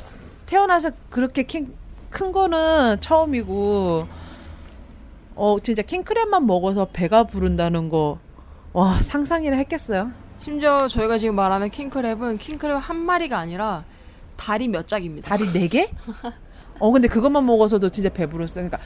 [0.46, 1.74] 태어나서 그렇게 킹,
[2.10, 4.06] 큰 거는 처음이고
[5.34, 8.18] 어 진짜 킹크랩만 먹어서 배가 부른다는 거
[8.72, 10.10] 와 상상이나 했겠어요?
[10.38, 13.84] 심지어 저희가 지금 말하는 킹크랩은 킹크랩 한 마리가 아니라
[14.36, 15.28] 다리 몇 짝입니다.
[15.28, 15.90] 다리 네 개?
[16.78, 18.68] 어 근데 그것만 먹어서도 진짜 배부르었어요.
[18.68, 18.78] 그러니까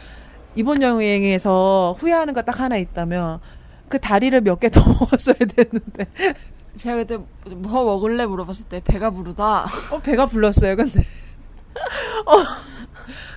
[0.55, 3.41] 이번 여행에서 후회하는 거 딱 하나 있다면
[3.89, 6.07] 그 다리를 몇 개 더 먹었어야 됐는데
[6.77, 9.67] 제가 그때 뭐 먹을래 물어봤을 때 배가 부르다.
[9.91, 10.77] 어 배가 불렀어요.
[10.77, 11.01] 근데
[12.27, 12.37] 어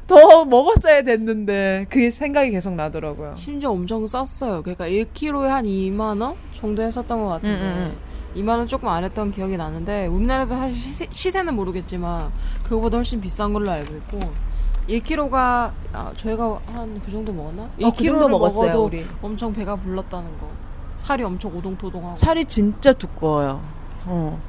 [0.07, 3.33] 더 먹었어야 됐는데 그 생각이 계속 나더라고요.
[3.36, 4.62] 심지어 엄청 쌌어요.
[4.62, 7.95] 그러니까 1kg에 한 2만 원 정도 했었던 것 같은데 음,
[8.36, 12.31] 2만 원 조금 안 했던 기억이 나는데 우리나라에서 사실 시세, 시세는 모르겠지만
[12.63, 14.19] 그거보다 훨씬 비싼 걸로 알고 있고
[14.89, 17.63] 1kg가 아, 저희가 한 그 정도 먹었나?
[17.63, 19.05] 어, 1kg를 그 정도 먹었어요, 먹어도 우리.
[19.21, 20.47] 엄청 배가 불렀다는 거.
[20.97, 22.15] 살이 엄청 오동토동하고.
[22.17, 23.62] 살이 진짜 두꺼워요.
[24.05, 24.39] 어.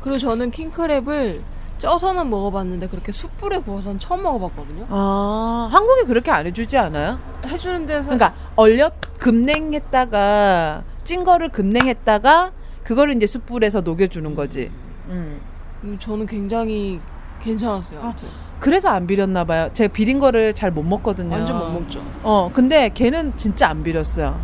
[0.00, 1.40] 그리고 저는 킹크랩을
[1.78, 4.86] 쪄서는 먹어봤는데 그렇게 숯불에 구워서는 처음 먹어봤거든요.
[4.90, 7.18] 아 한국에 그렇게 안 해주지 않아요?
[7.46, 12.52] 해주는 데서 그러니까 얼려 급냉했다가 찐 거를 급냉했다가
[12.84, 14.70] 그거를 이제 숯불에서 녹여주는 거지.
[15.08, 15.40] 음.
[15.84, 17.00] 음, 저는 굉장히
[17.40, 18.00] 괜찮았어요.
[18.02, 18.14] 아.
[18.58, 19.68] 그래서 안 비렸나 봐요.
[19.72, 21.32] 제가 비린 거를 잘 못 먹거든요.
[21.32, 22.02] 완전 못 먹죠.
[22.24, 24.38] 어, 근데 걔는 진짜 안 비렸어요.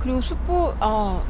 [0.00, 1.20] 그리고 숯불 아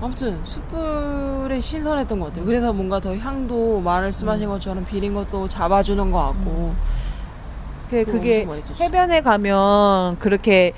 [0.00, 2.44] 아무튼 숯불이 신선했던 것 같아요.
[2.44, 6.74] 그래서 뭔가 더 향도 말씀하신 것처럼 비린 것도 잡아주는 것 같고
[7.88, 8.84] 그, 그거 그게 맛있었어요.
[8.84, 10.72] 해변에 가면 그렇게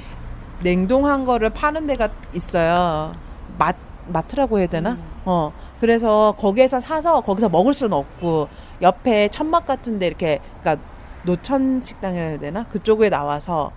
[0.62, 3.12] 냉동한 거를 파는 데가 있어요.
[3.59, 3.72] 마,
[4.09, 4.92] 마트라고 해야 되나?
[4.92, 5.02] 음.
[5.24, 5.52] 어.
[5.81, 8.48] 그래서 거기에서 사서 거기서 먹을 수는 없고
[8.83, 10.83] 옆에 천막 같은데 이렇게 그러니까
[11.24, 12.64] 노천 식당이라 해야 되나?
[12.64, 13.72] 그쪽에 나와서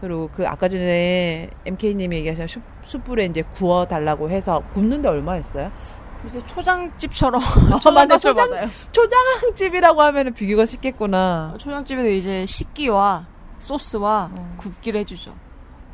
[0.00, 5.70] 그리고 그 아까 전에 MK님이 얘기하신 숯- 숯불에 이제 구워 달라고 해서 굽는데 얼마였어요?
[6.26, 7.40] 이제 초장집처럼
[7.80, 8.68] 초장값을 초장- 받아요.
[8.92, 11.54] 초장집이라고 하면은 비교가 쉽겠구나.
[11.58, 13.26] 초장집에도 이제 식기와
[13.60, 14.54] 소스와 어.
[14.56, 15.34] 굽기를 해주죠.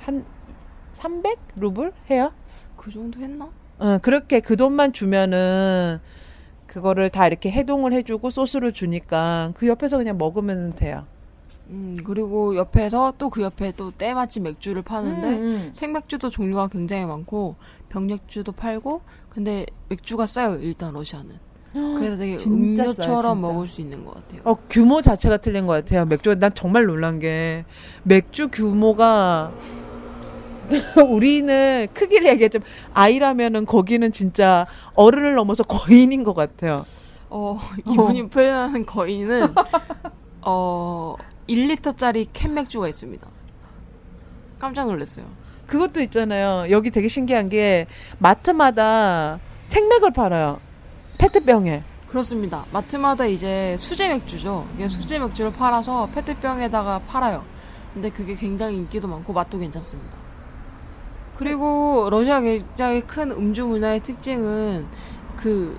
[0.01, 0.25] 한
[0.95, 2.33] 300 루블 해요?
[2.77, 3.49] 그 정도 했나?
[3.79, 5.99] 어, 그렇게 그 돈만 주면은
[6.67, 11.07] 그거를 다 이렇게 해동을 해주고 소스를 주니까 그 옆에서 그냥 먹으면 돼요.
[11.71, 17.57] 음 그리고 옆에서 또 그 옆에 또 때마침 맥주를 파는데 음, 생맥주도 종류가 굉장히 많고
[17.89, 19.01] 병맥주도 팔고
[19.31, 21.39] 근데 맥주가 싸요 일단 러시아는
[21.73, 23.49] 그래서 되게 진짜 싸요, 음료처럼 진짜.
[23.49, 26.05] 먹을 수 있는 것 같아요 어, 규모 자체가 틀린 것 같아요.
[26.05, 27.65] 맥주, 난 정말 놀란 게,
[28.05, 29.51] 맥주 규모가,
[31.09, 32.61] 우리는 크기를 얘기했죠.
[32.93, 36.87] 아이라면은 거기는 진짜 어른을 넘어서 거인인 것 같아요.
[37.29, 37.59] 어
[37.91, 39.55] 이분이 표현하는 거인은
[40.43, 41.17] 어
[41.49, 43.27] 1리터짜리 캔 맥주가 있습니다
[44.59, 46.71] 깜짝 놀랐어요 그것도 있잖아요.
[46.71, 47.87] 여기 되게 신기한 게,
[48.19, 50.61] 마트마다 생맥을 팔아요.
[51.19, 51.83] 페트병에.
[52.09, 57.45] 그렇습니다 마트마다 이제 수제 맥주죠 이게 수제 맥주를 팔아서 페트병에다가 팔아요
[57.93, 60.17] 근데 그게 굉장히 인기도 많고 맛도 괜찮습니다
[61.37, 64.87] 그리고 러시아 굉장히 큰 음주 문화의 특징은
[65.35, 65.77] 그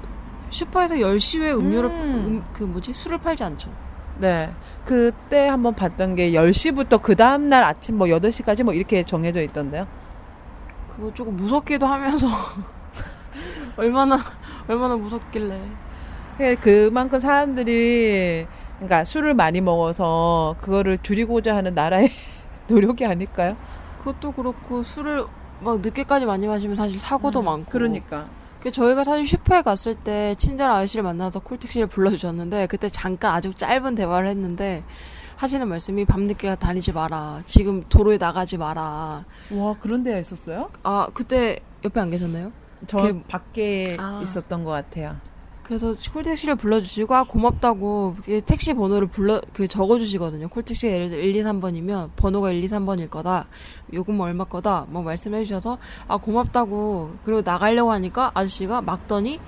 [0.50, 1.96] 슈퍼에서 10시에 음료를 음.
[1.96, 3.72] 음, 그 뭐지 술을 팔지 않죠
[4.18, 4.52] 네.
[4.86, 9.88] 그때 한번 봤던 게 10시부터 그 다음날 아침 뭐 8시까지 뭐 이렇게 정해져 있던데요.
[10.96, 12.28] 그거 조금 무섭기도 하면서
[13.78, 14.18] 얼마나
[14.68, 15.60] 얼마나 무섭길래
[16.40, 22.12] 예, 그만큼 사람들이 그러니까 술을 많이 먹어서 그거를 줄이고자 하는 나라의
[22.68, 23.56] 노력이 아닐까요?
[24.00, 25.26] 그것도 그렇고 술을
[25.62, 28.28] 막 늦게까지 많이 마시면 사실 사고도 많고 그러니까.
[28.66, 33.94] 그 저희가 사실 슈퍼에 갔을 때 친절 아저씨를 만나서 콜택시를 불러주셨는데 그때 잠깐 아주 짧은
[33.94, 34.84] 대화를 했는데
[35.36, 40.72] 하시는 말씀이 밤늦게 다니지 마라 지금 도로에 나가지 마라 와, 그런 데가 있었어요?
[40.82, 42.52] 아 그때 옆에 안 계셨나요?
[42.88, 44.20] 저 그게- 밖에 아.
[44.24, 45.16] 있었던 것 같아요.
[45.66, 50.48] 그래서 콜택시를 불러주시고 아 고맙다고 택시 번호를 불러 그 적어주시거든요.
[50.48, 53.48] 콜택시가 예를 들어 1, 2, 3번이면 번호가 1, 2, 3번일 거다.
[53.92, 54.86] 요금 얼마 거다.
[54.90, 59.40] 뭐 말씀해 주셔서 아 고맙다고 그리고 나가려고 하니까 아저씨가 막더니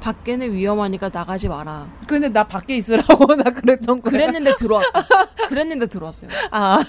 [0.00, 1.88] 밖에는 위험하니까 나가지 마라.
[2.06, 4.10] 근데 나 밖에 있으라고 나 그랬던 거야.
[4.10, 5.06] 그랬는데 들어왔다.
[5.48, 6.28] 그랬는데 들어왔어요.
[6.50, 6.84] 아,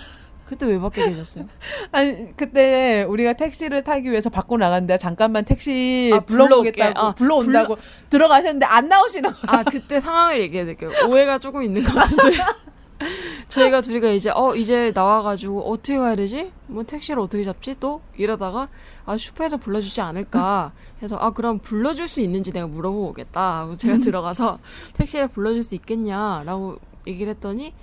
[0.54, 1.46] 그때 왜 밖에 계셨어요?
[1.92, 7.00] 아니 그때 우리가 택시를 타기 위해서 밖으로 나갔는데 잠깐만 택시 아, 불러오겠다고.
[7.00, 7.78] 아, 불러온다고
[8.10, 9.42] 들어가셨는데 안 나오시는 거야.
[9.48, 10.92] 아 그때 상황을 얘기해 드릴게요.
[11.08, 12.24] 오해가 조금 있는 것 같은데.
[13.50, 16.52] 저희가 둘이가 이제 어 이제 나와가지고 어떻게 가야 되지?
[16.68, 17.76] 뭐 택시를 어떻게 잡지?
[17.80, 18.70] 또 이러다가
[19.06, 23.98] 아 슈퍼에서 불러주지 않을까 해서 아 그럼 불러줄 수 있는지 내가 물어보고 오겠다 하고 제가
[24.04, 24.60] 들어가서
[24.94, 27.74] 택시에 불러줄 수 있겠냐라고 얘기를 했더니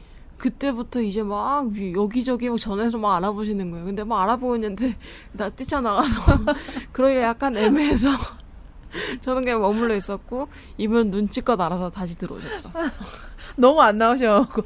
[0.40, 3.84] 그때부터 이제 막 여기저기 막 전화해서 막 알아보시는 거예요.
[3.84, 4.96] 근데 막 알아보고 있는데
[5.32, 6.22] 나 뛰쳐나가서
[6.92, 8.08] 그러기가 약간 애매해서
[9.20, 10.48] 저는 그냥 머물러 있었고
[10.78, 12.72] 이분은 눈치껏 알아서 다시 들어오셨죠.
[13.56, 14.62] 너무 안 나오셔갖고.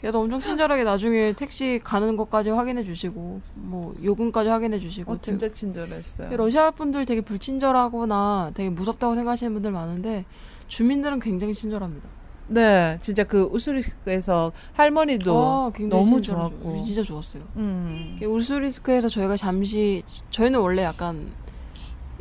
[0.00, 5.50] 그래서 엄청 친절하게 나중에 택시 가는 것까지 확인해 주시고 뭐 요금까지 확인해 주시고 어, 진짜
[5.50, 6.36] 친절했어요.
[6.36, 10.26] 러시아 분들 되게 불친절하거나 되게 무섭다고 생각하시는 분들 많은데
[10.68, 12.17] 주민들은 굉장히 친절합니다.
[12.48, 16.22] 네, 진짜 그 우스리스크에서 할머니도 아, 너무.
[16.22, 16.82] 좋았고.
[16.86, 17.42] 진짜 좋았어요.
[17.56, 18.18] 음.
[18.22, 21.30] 울스리스크에서 저희가 잠시 저희는 원래 약간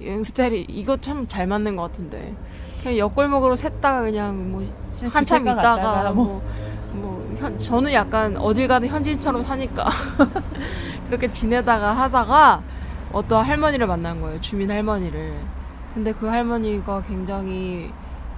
[0.02, 2.36] 여행 스타일이 이거 참 잘 맞는 것 같은데
[2.82, 4.74] 그냥 옆골목으로 샜다가 그냥 뭐
[5.10, 6.42] 한참 있다가 갔다가 뭐,
[6.94, 9.90] 뭐 현, 저는 약간 어딜 가든 현지인처럼 사니까
[11.08, 12.62] 그렇게 지내다가 하다가
[13.14, 15.34] 어떤 할머니를 만난 거예요 주민 할머니를
[15.94, 17.92] 근데 그 할머니가 굉장히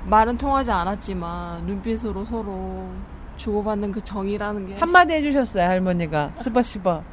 [0.06, 2.90] 말은 통하지 않았지만 눈빛으로 서로
[3.38, 6.34] 주고받는 그 정이라는 게 한마디 해주셨어요, 할머니가.
[6.36, 7.04] 스바시바.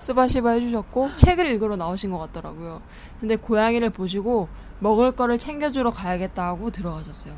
[0.00, 2.82] 스바시바 해주셨고 책을 읽으러 나오신 것 같더라고요.
[3.20, 4.48] 근데 고양이를 보시고
[4.78, 7.34] 먹을 거를 챙겨주러 가야겠다 하고 들어가셨어요.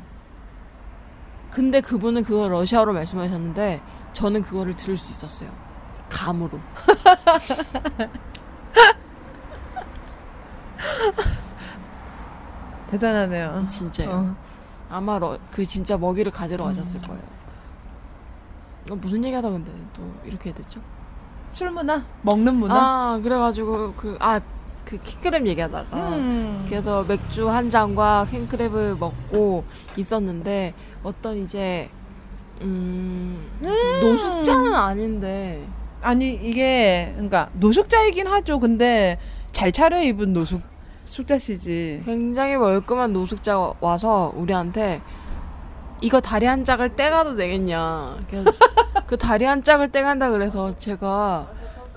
[1.49, 3.81] 근데 그분은 그걸 러시아어로 말씀하셨는데
[4.13, 5.49] 저는 그거를 들을 수 있었어요.
[6.09, 6.59] 감으로.
[12.91, 13.67] 대단하네요.
[13.71, 14.09] 진짜요.
[14.09, 14.35] 어.
[14.89, 17.21] 아마 러- 그 진짜 먹이를 가지러 가셨을 거예요.
[18.89, 20.79] 어, 무슨 얘기하다 근데 또 이렇게 됐죠?
[21.51, 22.03] 술 문화?
[22.23, 22.75] 먹는 문화?
[22.75, 24.39] 아 그래가지고 그 아
[24.83, 26.65] 그 킹크랩 얘기하다가 음.
[26.67, 29.63] 그래서 맥주 한 잔과 킹크랩을 먹고
[29.95, 30.73] 있었는데
[31.03, 31.89] 어떤 이제
[32.61, 33.47] 음,
[34.01, 35.65] 노숙자는 아닌데
[36.01, 38.59] 아니, 이게, 그러니까, 노숙자이긴 하죠.
[38.59, 39.19] 근데,
[39.51, 40.59] 잘 차려입은 노숙,
[41.11, 42.03] 숙자시지.
[42.05, 45.01] 굉장히 멀끔한 노숙자가 와서 우리한테
[45.99, 48.17] 이거 다리 한 짝을 떼가도 되겠냐.
[49.05, 51.51] 그 다리 한 짝을 떼간다 그래서 제가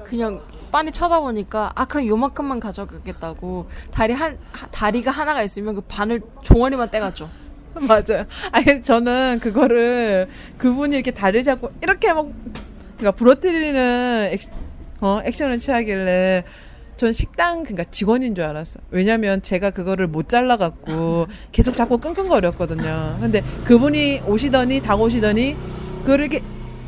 [0.05, 6.21] 그냥 빤히 쳐다보니까 아 그럼 요만큼만 가져가겠다고 다리 한 하- 다리가 하나가 있으면 그 반을
[6.43, 7.31] 종아리만 떼갔죠.
[7.75, 8.27] 맞아요.
[8.53, 12.29] 아니, 저는 그거를, 그분이 이렇게 다리 잡고, 이렇게 막,
[12.97, 14.41] 그러니까, 부러뜨리는 액,
[15.01, 16.45] 어, 액션을 취하길래,
[16.97, 18.81] 전 식당, 그러니까 직원인 줄 알았어.
[18.91, 23.19] 왜냐면 제가 그거를 못 잘라 갖고, 계속 자꾸 끙끙거렸거든요.
[23.21, 25.57] 근데 그분이 오시더니, 다가오시더니,
[26.03, 26.41] 그걸 이렇게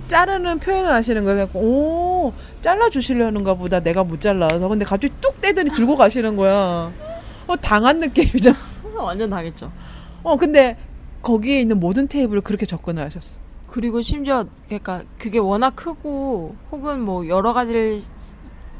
[0.08, 1.48] 자르는 표현을 하시는 거예요.
[1.54, 3.80] 오, 잘라 주시려는가 보다.
[3.80, 4.68] 내가 못 잘라서.
[4.68, 6.92] 근데 갑자기 뚝 떼더니 들고 가시는 거야.
[7.46, 8.56] 어, 당한 느낌이잖아.
[8.96, 9.72] 완전 당했죠.
[10.22, 10.76] 어, 근데
[11.22, 13.40] 거기에 있는 모든 테이블을 그렇게 접근을 하셨어.
[13.68, 18.00] 그리고 심지어 그러니까 그게 워낙 크고 혹은 뭐 여러 가지를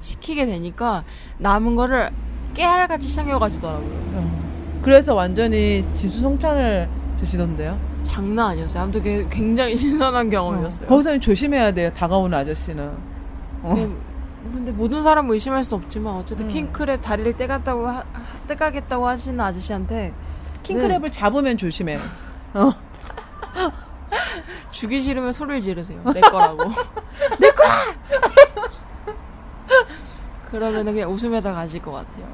[0.06, 1.04] 시- 시키게 되니까
[1.38, 2.10] 남은 거를
[2.54, 3.90] 깨알같이 챙겨 가지더라고요.
[4.14, 4.80] 어.
[4.82, 7.78] 그래서 완전히 진수성찬을 드시던데요.
[8.04, 8.84] 장난 아니었어요.
[8.84, 10.86] 아무튼 그게 굉장히 신선한 경험이었어요.
[10.86, 11.92] 거기서는 조심해야 돼요.
[11.92, 12.88] 다가오는 아저씨는.
[13.62, 13.74] 어.
[13.74, 13.96] 근데,
[14.54, 16.50] 근데 모든 사람 의심할 수 없지만 어쨌든 음.
[16.72, 18.04] 킹크랩 다리를 떼갔다고 하,
[18.46, 20.12] 떼가겠다고 하시는 아저씨한테
[20.62, 21.98] 킹크랩을 잡으면 조심해.
[22.54, 22.72] 어.
[24.70, 26.00] 주기 싫으면 소리를 지르세요.
[26.14, 26.70] 내 거라고.
[27.40, 27.68] 내 거야.
[30.58, 32.26] 그러면은 그냥 웃으면서 가실 것 같아요.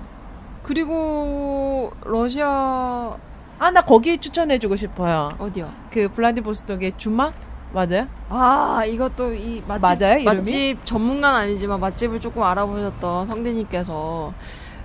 [0.63, 3.17] 그리고 러시아
[3.59, 5.31] 아, 나 거기 추천해주고 싶어요.
[5.39, 5.73] 어디요?
[5.91, 7.33] 그 블라디보스톡의 주마?
[7.73, 8.07] 맞아요?
[8.29, 10.25] 아 이것도 이 맛집 맞아요, 이름이?
[10.25, 14.33] 맛집 전문가는 아니지만 맛집을 조금 알아보셨던 성대님께서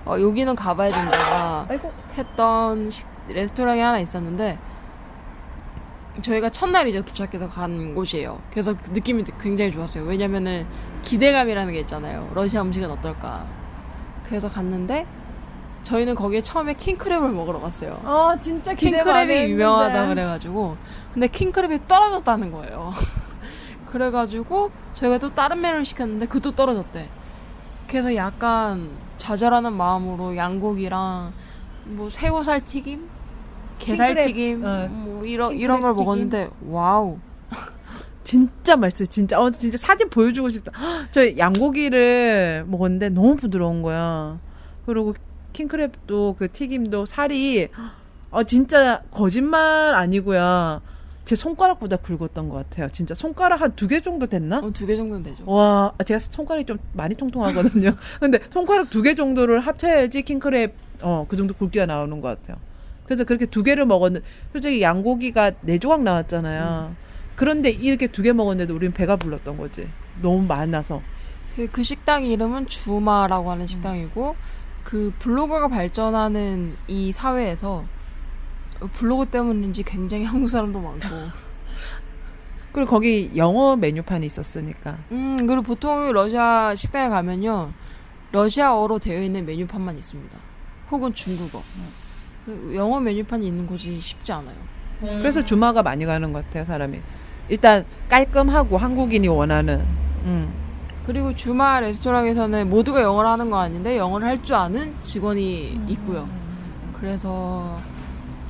[0.06, 1.92] 어, 여기는 가봐야 된다 아이고.
[2.16, 4.58] 했던 식, 레스토랑이 하나 있었는데
[6.22, 8.40] 저희가 첫날 이제 도착해서 간 곳이에요.
[8.50, 10.04] 그래서 그 느낌이 굉장히 좋았어요.
[10.04, 10.66] 왜냐면은
[11.02, 12.30] 기대감이라는 게 있잖아요.
[12.34, 13.46] 러시아 음식은 어떨까.
[14.24, 15.06] 그래서 갔는데
[15.82, 18.00] 저희는 거기에 처음에 킹크랩을 먹으러 갔어요.
[18.04, 19.48] 아, 진짜 킹크랩이.
[19.48, 20.76] 유명하다 그래가지고
[21.14, 22.92] 근데 킹크랩이 떨어졌다는 거예요.
[23.86, 27.08] 그래가지고 저희가 또 다른 메뉴를 시켰는데 그것도 떨어졌대.
[27.86, 31.32] 그래서 약간 좌절하는 마음으로 양고기랑
[31.86, 33.08] 뭐 새우살 튀김,
[33.78, 36.04] 게살 킹크랩, 튀김, 어, 뭐 이런 이런 걸 튀김.
[36.04, 37.18] 먹었는데 wow.
[38.22, 39.06] 진짜 맛있어요.
[39.06, 39.40] 진짜.
[39.40, 40.70] 어, 진짜 사진 보여주고 싶다.
[40.78, 44.38] 헉, 저 양고기를 먹었는데 너무 부드러운 거야.
[44.84, 45.14] 그리고
[45.54, 47.68] 킹크랩도 그 튀김도 살이,
[48.30, 50.82] 어, 진짜 거짓말 아니고요.
[51.24, 52.88] 제 손가락보다 굵었던 것 같아요.
[52.88, 54.60] 진짜 손가락 한 두 개 정도 됐나?
[54.72, 55.42] 두개 정도는 되죠.
[55.46, 57.92] 와, 아, 제가 손가락이 좀 많이 통통하거든요.
[58.20, 62.56] 근데 손가락 두 개 정도를 합쳐야지 킹크랩, 어, 그 정도 굵기가 나오는 것 같아요.
[63.08, 66.94] 그래서 그렇게 두 개를 먹었는데, 솔직히 양고기가 네 조각 나왔잖아요.
[67.36, 69.88] 그런데 이렇게 두 개 먹었는데도 우린 배가 불렀던 거지.
[70.22, 71.00] 너무 많아서.
[71.56, 74.36] 그, 그 식당 이름은 주마라고 하는 식당이고
[74.84, 77.84] 그 블로그가 발전하는 이 사회에서
[78.92, 81.00] 블로그 때문인지 굉장히 한국 사람도 많고
[82.72, 84.98] 그리고 거기 영어 메뉴판이 있었으니까.
[85.10, 87.72] 음 그리고 보통 러시아 식당에 가면요
[88.32, 90.38] 러시아어로 되어 있는 메뉴판만 있습니다
[90.90, 91.58] 혹은 중국어.
[91.60, 92.07] 그
[92.74, 94.56] 영어 메뉴판이 있는 곳이 쉽지 않아요.
[95.00, 96.98] 그래서 주마가 많이 가는 것 같아요, 사람이.
[97.48, 99.80] 일단 깔끔하고 한국인이 원하는.
[100.24, 100.52] 음.
[101.06, 106.28] 그리고 주말 레스토랑에서는 모두가 영어를 하는 거 아닌데 영어를 할 줄 아는 직원이 있고요.
[107.00, 107.80] 그래서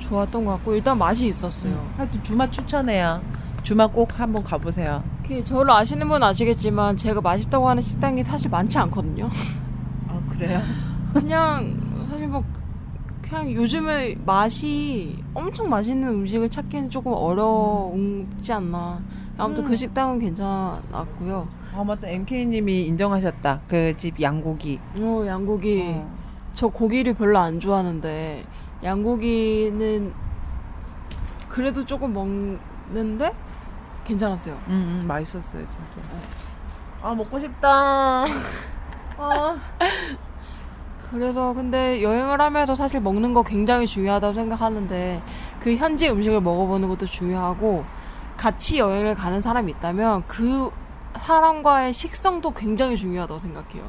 [0.00, 1.88] 좋았던 것 같고 일단 맛이 있었어요.
[1.96, 3.20] 하여튼 주마 추천해요.
[3.62, 5.04] 주마 꼭 한번 가보세요.
[5.26, 9.28] 그 저를 아시는 분은 아시겠지만 제가 맛있다고 하는 식당이 사실 많지 않거든요.
[10.08, 10.60] 아 그래요?
[11.12, 12.42] 그냥 사실 뭐
[13.28, 19.02] 그냥 요즘에 맛이 엄청 맛있는 음식을 찾기는 조금 어렵지 않나.
[19.36, 19.76] 아무튼 그 음.
[19.76, 21.48] 식당은 괜찮았고요.
[21.74, 22.08] 아 맞다.
[22.08, 23.60] MK님이 인정하셨다.
[23.68, 24.80] 그 집 양고기.
[24.98, 25.82] 어, 양고기.
[25.94, 26.18] 어.
[26.54, 28.44] 저 고기를 별로 안 좋아하는데
[28.82, 30.12] 양고기는
[31.48, 33.32] 그래도 조금 먹는데
[34.04, 34.54] 괜찮았어요.
[34.68, 36.08] 음, 음 맛있었어요 진짜.
[37.02, 38.24] 아 먹고 싶다.
[39.18, 39.56] 아.
[41.10, 45.22] 그래서 근데 여행을 하면서 사실 먹는 거 굉장히 중요하다고 생각하는데
[45.58, 47.84] 그 현지 음식을 먹어보는 것도 중요하고
[48.36, 50.70] 같이 여행을 가는 사람이 있다면 그
[51.18, 53.82] 사람과의 식성도 굉장히 중요하다고 생각해요.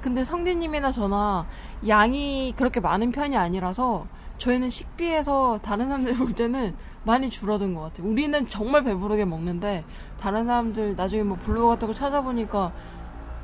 [0.00, 1.46] 근데 성디님이나 저나
[1.86, 4.06] 양이 그렇게 많은 편이 아니라서
[4.38, 8.08] 저희는 식비에서 다른 사람들 볼 때는 많이 줄어든 것 같아요.
[8.08, 9.84] 우리는 정말 배부르게 먹는데
[10.18, 12.72] 다른 사람들 나중에 뭐 블로그 같은 거 찾아보니까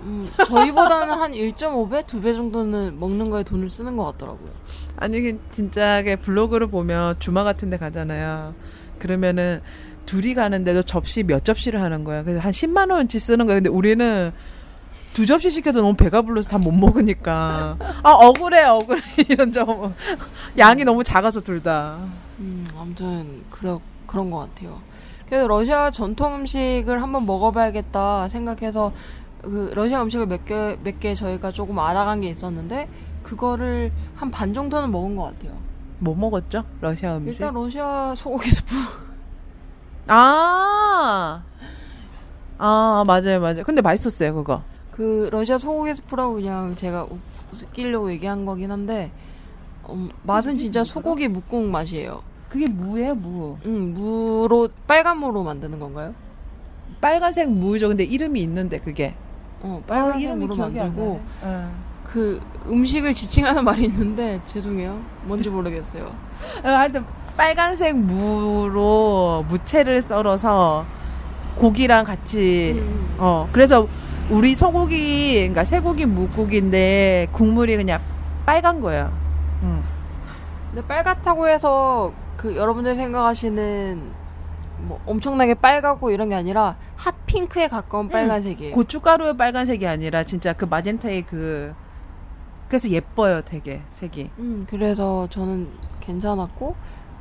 [0.01, 4.51] 음, 저희보다는 한 1.5배, 2배 정도는 먹는 거에 돈을 쓰는 것 같더라고요.
[4.97, 8.55] 아니 그 진짜게 블로그를 보면 주마 같은 데 가잖아요.
[8.99, 9.61] 그러면은
[10.07, 12.23] 둘이 가는데도 접시 몇 접시를 하는 거야.
[12.23, 13.57] 그래서 한 10만 원치 쓰는 거야.
[13.57, 14.33] 근데 우리는
[15.13, 19.95] 두 접시 시켜도 너무 배가 불러서 다 못 먹으니까 아 억울해 억울해 이런 점
[20.59, 21.99] 양이 너무 작아서 둘 다.
[22.39, 24.81] 음, 아무튼 그러, 그런 것 같아요.
[25.27, 28.93] 그래서 러시아 전통 음식을 한번 먹어봐야겠다 생각해서
[29.51, 32.89] 그 러시아 음식을 몇 개 몇 개 저희가 조금 알아간 게 있었는데
[33.23, 35.57] 그거를 한 반 정도는 먹은 것 같아요.
[36.01, 36.65] 뭐 먹었죠?
[36.81, 37.41] 러시아 음식?
[37.41, 38.75] 일단 러시아 소고기 스프.
[40.09, 41.43] 아.
[42.61, 43.63] 아, 맞아요, 맞아요.
[43.65, 44.63] 근데 맛있었어요, 그거.
[44.91, 47.21] 그 러시아 소고기 스프라고 그냥 제가 웃-
[47.53, 49.11] 웃기려고 얘기한 거긴 한데
[49.89, 52.23] 음, 맛은 진짜 소고기 묵국 맛이에요.
[52.49, 53.57] 그게 무예요, 무.
[53.65, 56.15] 음, 무로 빨간 무로 만드는 건가요?
[57.01, 57.89] 빨간색 무죠.
[57.89, 59.15] 근데 이름이 있는데, 그게.
[59.63, 61.21] 어, 아, 빨간색 이름이 무로 기억이 안 만들고.
[62.05, 64.99] 그 음식을 지칭하는 말이 있는데 죄송해요.
[65.25, 66.05] 뭔지 모르겠어요.
[66.65, 67.05] 어, 하여튼,
[67.37, 70.85] 빨간색 무로 무채를 썰어서
[71.57, 73.17] 고기랑 같이, 음.
[73.19, 73.87] 어, 그래서
[74.31, 78.01] 우리 소고기, 그러니까 쇠고기 묵국인데 국물이 그냥
[78.47, 79.13] 빨간 거예요.
[79.63, 79.83] 음.
[80.71, 84.03] 근데 빨갛다고 해서 그 여러분들 생각하시는
[84.81, 88.75] 뭐 엄청나게 빨갛고 이런 게 아니라 핫핑크에 가까운 빨간색이에요.
[88.75, 91.75] 고춧가루의 빨간색이 아니라 진짜 그 마젠타의 그,
[92.69, 94.31] 그래서 예뻐요, 되게, 색이.
[94.39, 95.69] 음, 그래서 저는
[96.01, 96.77] 괜찮았고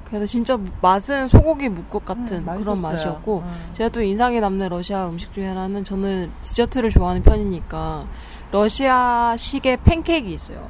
[0.06, 2.82] 그래서 진짜 맛은 소고기 묵국 같은 음, 그런.
[2.82, 3.70] 맛이었고 음.
[3.74, 8.08] 제가 또 인상이 남는 러시아 음식 중에 하나는 저는 디저트를 좋아하는 편이니까
[8.52, 10.70] 러시아식의 팬케이크 있어요.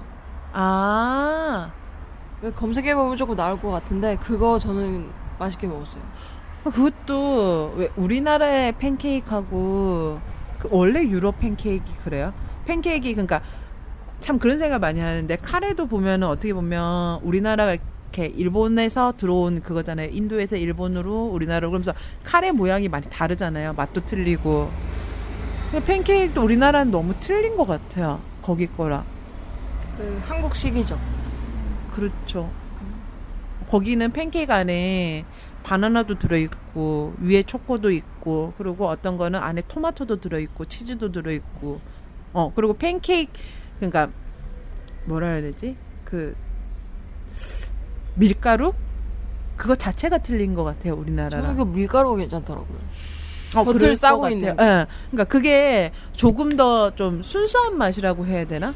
[0.54, 1.72] 아,
[2.56, 6.02] 검색해보면 조금 나올 것 같은데 그거 저는 맛있게 먹었어요.
[6.64, 10.20] 그것도 왜 우리나라의 팬케이크하고
[10.60, 12.34] 그 원래 유럽 팬케이크 그래요?
[12.66, 13.42] 팬케이크 그러니까
[14.20, 20.10] 참 그런 생각 많이 하는데 카레도 보면은 어떻게 보면 우리나라가 이렇게 일본에서 들어온 그거잖아요.
[20.12, 21.94] 인도에서 일본으로 우리나라로 그러면서
[22.24, 23.74] 카레 모양이 많이 다르잖아요.
[23.74, 24.70] 맛도 틀리고.
[25.86, 28.22] 팬케이크도 우리나라는 너무 틀린 것 같아요.
[28.42, 29.06] 거기 거랑.
[29.98, 30.98] 그 한국식이죠.
[31.94, 32.50] 그렇죠.
[33.70, 35.26] 거기는 팬케이크 안에
[35.68, 41.82] 바나나도 들어있고 위에 초코도 있고 그리고 어떤 거는 안에 토마토도 들어있고 치즈도 들어있고
[42.32, 43.34] 어 그리고 팬케이크
[43.76, 44.10] 그러니까
[45.04, 45.76] 뭐라 해야 되지
[46.06, 46.34] 그
[48.16, 48.72] 밀가루
[49.58, 52.78] 그거 자체가 틀린 것 같아요 저는 우리나라랑 그 밀가루가 괜찮더라고요.
[53.56, 54.30] 어, 겉을 싸고.
[54.30, 54.50] 있는.
[54.50, 54.54] 예.
[55.12, 58.74] 그러니까 그게 조금 더 좀 순수한 맛이라고 해야 되나?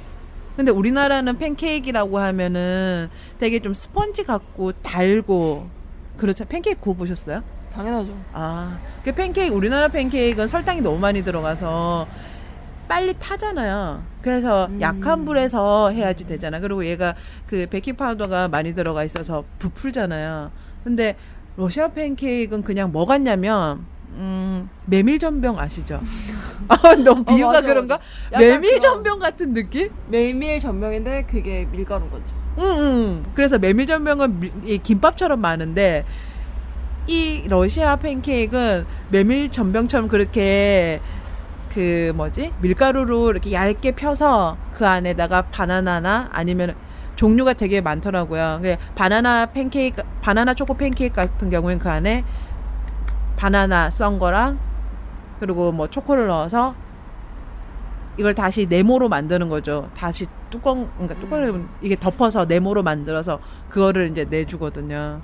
[0.58, 5.69] 근데 우리나라는 팬케이크라고 하면은 되게 좀 스펀지 같고 달고
[6.17, 6.45] 그렇죠.
[6.45, 7.43] 팬케이크 구워 보셨어요?
[7.74, 8.15] 당연하죠.
[8.34, 12.08] 아, 그 팬케이크 우리나라 팬케이크는 설탕이 너무 많이 들어가서
[12.88, 14.04] 빨리 타잖아요.
[14.21, 14.82] 그래서 음.
[14.82, 16.60] 약한 불에서 해야지 되잖아.
[16.60, 17.15] 그리고 얘가
[17.47, 20.52] 그 베이킹 파우더가 많이 들어가 있어서 부풀잖아요.
[20.84, 21.15] 근데
[21.56, 26.02] 러시아 팬케이크는 그냥 뭐 같냐면 음, 메밀 전병 아시죠?
[26.67, 27.98] 아, 너무 비유가 어, 맞아, 그런가?
[27.98, 28.44] 맞아.
[28.46, 29.90] 약간 메밀 전병 같은 느낌?
[30.10, 32.25] 메밀 전병인데 그게 밀가루 거죠.
[32.60, 33.25] 응, 응.
[33.33, 36.06] 그래서 메밀전병은 김밥처럼 마는데
[37.08, 41.02] 이 러시아 팬케이크는 메밀전병처럼 그렇게
[41.73, 46.75] 그 뭐지 밀가루로 이렇게 얇게 펴서 그 안에다가 바나나나 아니면
[47.15, 48.62] 종류가 되게 많더라고요.
[48.95, 52.23] 바나나 팬케이크, 바나나 초코 팬케이크 같은 경우엔 그 안에
[53.37, 54.60] 바나나 썬 거랑
[55.39, 56.75] 그리고 뭐 초코를 넣어서
[58.18, 59.90] 이걸 다시 네모로 만드는 거죠.
[59.96, 63.40] 다시 뚜껑, 그러니까 뚜껑을 이게 덮어서 네모로 만들어서
[63.70, 65.22] 그거를 이제 내주거든요.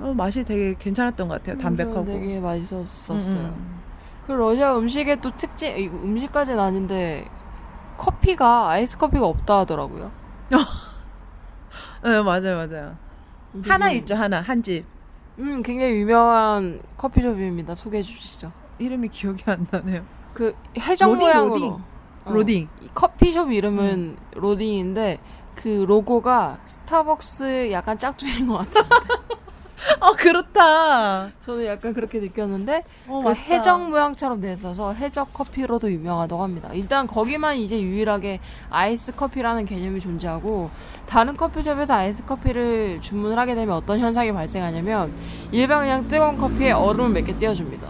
[0.00, 1.58] 어, 맛이 되게 괜찮았던 것 같아요.
[1.58, 2.00] 담백하고.
[2.00, 3.18] 음, 되게 맛있었어요.
[3.18, 3.80] 음, 음.
[4.26, 7.28] 그 러시아 음식의 또 특징, 음식까지는 아닌데
[7.96, 10.10] 커피가 아이스 커피가 없다 하더라고요.
[12.02, 12.96] 네, 맞아요, 맞아요.
[13.66, 14.40] 하나 있죠, 하나.
[14.40, 14.84] 한 집.
[15.38, 17.74] 음, 굉장히 유명한 커피숍입니다.
[17.74, 18.52] 소개해 주시죠.
[18.78, 20.02] 이름이 기억이 안 나네요.
[20.32, 21.93] 그 해적 로딩, 모양으로 로딩.
[22.24, 22.68] 어, 로딩.
[22.82, 25.18] 이 커피숍 이름은 Loading인데
[25.54, 28.84] 그 로고가 스타벅스 약간 짝퉁인 것 같아요.
[30.00, 31.30] 어, 그렇다.
[31.44, 36.70] 저는 약간 그렇게 느꼈는데 어, 그 해적 모양처럼 돼 있어서 해적 커피로도 유명하다고 합니다.
[36.72, 40.70] 일단 거기만 이제 유일하게 아이스 커피라는 개념이 존재하고
[41.06, 45.12] 다른 커피숍에서 아이스 커피를 주문을 하게 되면 어떤 현상이 발생하냐면
[45.52, 47.86] 일반 그냥 뜨거운 커피에 얼음을 몇 개 띄워줍니다.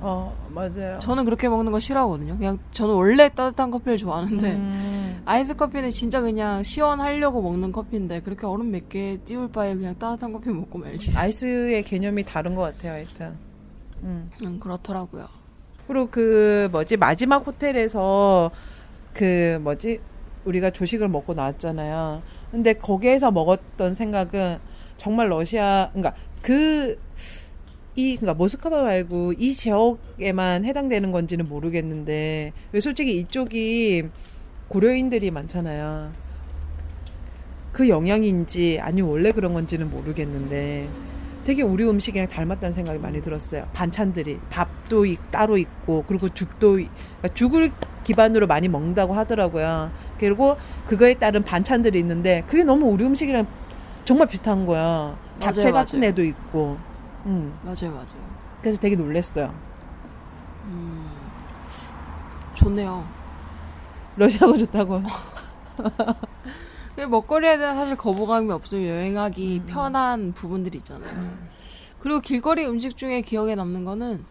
[0.00, 0.98] 어, 맞아요.
[1.00, 2.36] 저는 그렇게 먹는 거 싫어하거든요.
[2.36, 5.22] 그냥 저는 원래 따뜻한 커피를 좋아하는데 음.
[5.24, 10.50] 아이스 커피는 진짜 그냥 시원하려고 먹는 커피인데 그렇게 얼음 몇개 띄울 바에 그냥 따뜻한 커피
[10.50, 11.16] 먹고 말지.
[11.16, 13.34] 아이스의 개념이 다른 것 같아요, 하여튼.
[14.02, 14.30] 음.
[14.44, 15.28] 음, 그렇더라고요.
[15.86, 18.50] 그리고 그 뭐지 마지막 호텔에서
[19.12, 20.00] 그 뭐지
[20.44, 22.22] 우리가 조식을 먹고 나왔잖아요.
[22.50, 24.58] 근데 거기에서 먹었던 생각은
[24.96, 26.98] 정말 러시아 그러니까 그
[27.94, 34.04] 이 그러니까 모스크바 말고 이 지역에만 해당되는 건지는 모르겠는데 왜 솔직히 이쪽이
[34.68, 36.12] 고려인들이 많잖아요.
[37.72, 40.88] 그 영향인지 아니면 원래 그런 건지는 모르겠는데
[41.44, 43.66] 되게 우리 음식이랑 닮았다는 생각이 많이 들었어요.
[43.72, 46.88] 반찬들이 밥도 있- 따로 있고 그리고 죽도 있-
[47.18, 47.70] 그러니까 죽을
[48.04, 49.90] 기반으로 많이 먹는다고 하더라고요.
[50.18, 53.46] 그리고 그거에 따른 반찬들이 있는데 그게 너무 우리 음식이랑
[54.04, 55.18] 정말 비슷한 거야.
[55.40, 56.10] 잡채 맞아요, 같은 맞아요.
[56.10, 56.91] 애도 있고.
[57.26, 57.58] 음.
[57.62, 58.42] 맞아요, 맞아요.
[58.60, 59.52] 그래서 되게 놀랬어요.
[60.64, 61.10] 음,
[62.54, 63.06] 좋네요.
[64.16, 65.02] 러시아가 좋다고.
[66.96, 69.66] 그 먹거리에 대한 사실 거부감이 없으면 여행하기 음.
[69.66, 71.32] 편한 부분들이 있잖아요.
[72.00, 74.24] 그리고 길거리 음식 중에 기억에 남는 거는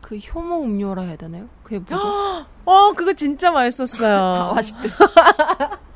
[0.00, 1.48] 그 효모 음료라 해야 되나요?
[1.62, 2.06] 그게 뭐죠?
[2.64, 4.52] 어, 그거 진짜 다 맛있었어요.
[4.56, 4.88] 맛있대.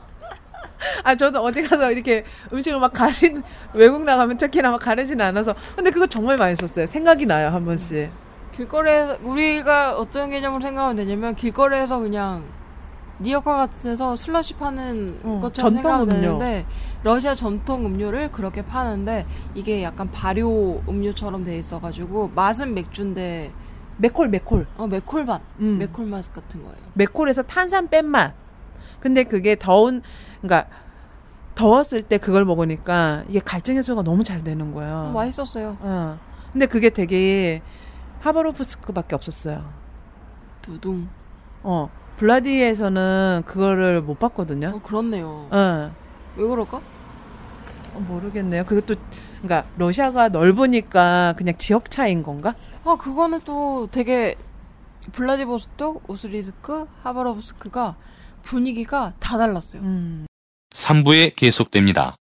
[1.02, 5.54] 아, 저도 어디 가서 이렇게 음식을 막 가린, 외국 나가면 특히나 막 가리지는 않아서.
[5.76, 6.86] 근데 그거 정말 맛있었어요.
[6.86, 8.10] 생각이 나요, 한 번씩.
[8.52, 12.44] 길거리에서 우리가 어떤 개념으로 생각하면 되냐면 길거리에서 그냥
[13.20, 16.20] 니어카 같은 데서 슬러시 파는 어, 것처럼 생각하면 음료.
[16.38, 16.66] 되는데
[17.04, 19.24] 러시아 전통 음료를 그렇게 파는데
[19.54, 23.52] 이게 약간 발효 음료처럼 돼 있어가지고 맛은 맥주인데
[23.98, 24.66] 맥콜, 맥콜.
[24.76, 25.78] 어 맥콜 맛, 음.
[25.78, 26.76] 맥콜 맛 같은 거예요.
[26.94, 28.34] 맥콜에서 탄산 뺀 맛.
[28.98, 30.02] 근데 그게 더운,
[30.44, 30.68] 그러니까
[31.54, 35.06] 더웠을 때 그걸 먹으니까 이게 갈증 해소가 너무 잘 되는 거예요.
[35.08, 35.78] 어, 맛있었어요.
[35.80, 36.18] 어.
[36.52, 37.62] 근데 그게 되게
[38.20, 39.64] 하바로프스크밖에 없었어요.
[40.60, 41.08] 두둥.
[41.62, 41.90] 어.
[42.18, 44.72] 블라디에서는 그거를 못 봤거든요.
[44.74, 45.48] 어 그렇네요.
[45.50, 45.90] 어.
[46.36, 46.76] 왜 그럴까?
[47.94, 48.64] 어, 모르겠네요.
[48.64, 49.00] 그것도
[49.42, 52.54] 그러니까 러시아가 넓으니까 그냥 지역 차이인 건가?
[52.84, 54.36] 아 그거는 또 되게
[55.12, 57.96] 블라디보스톡, 오스리스크, 하바로브스크가
[58.42, 59.82] 분위기가 다 달랐어요.
[59.82, 60.26] 음.
[60.74, 62.16] 3부에 계속됩니다.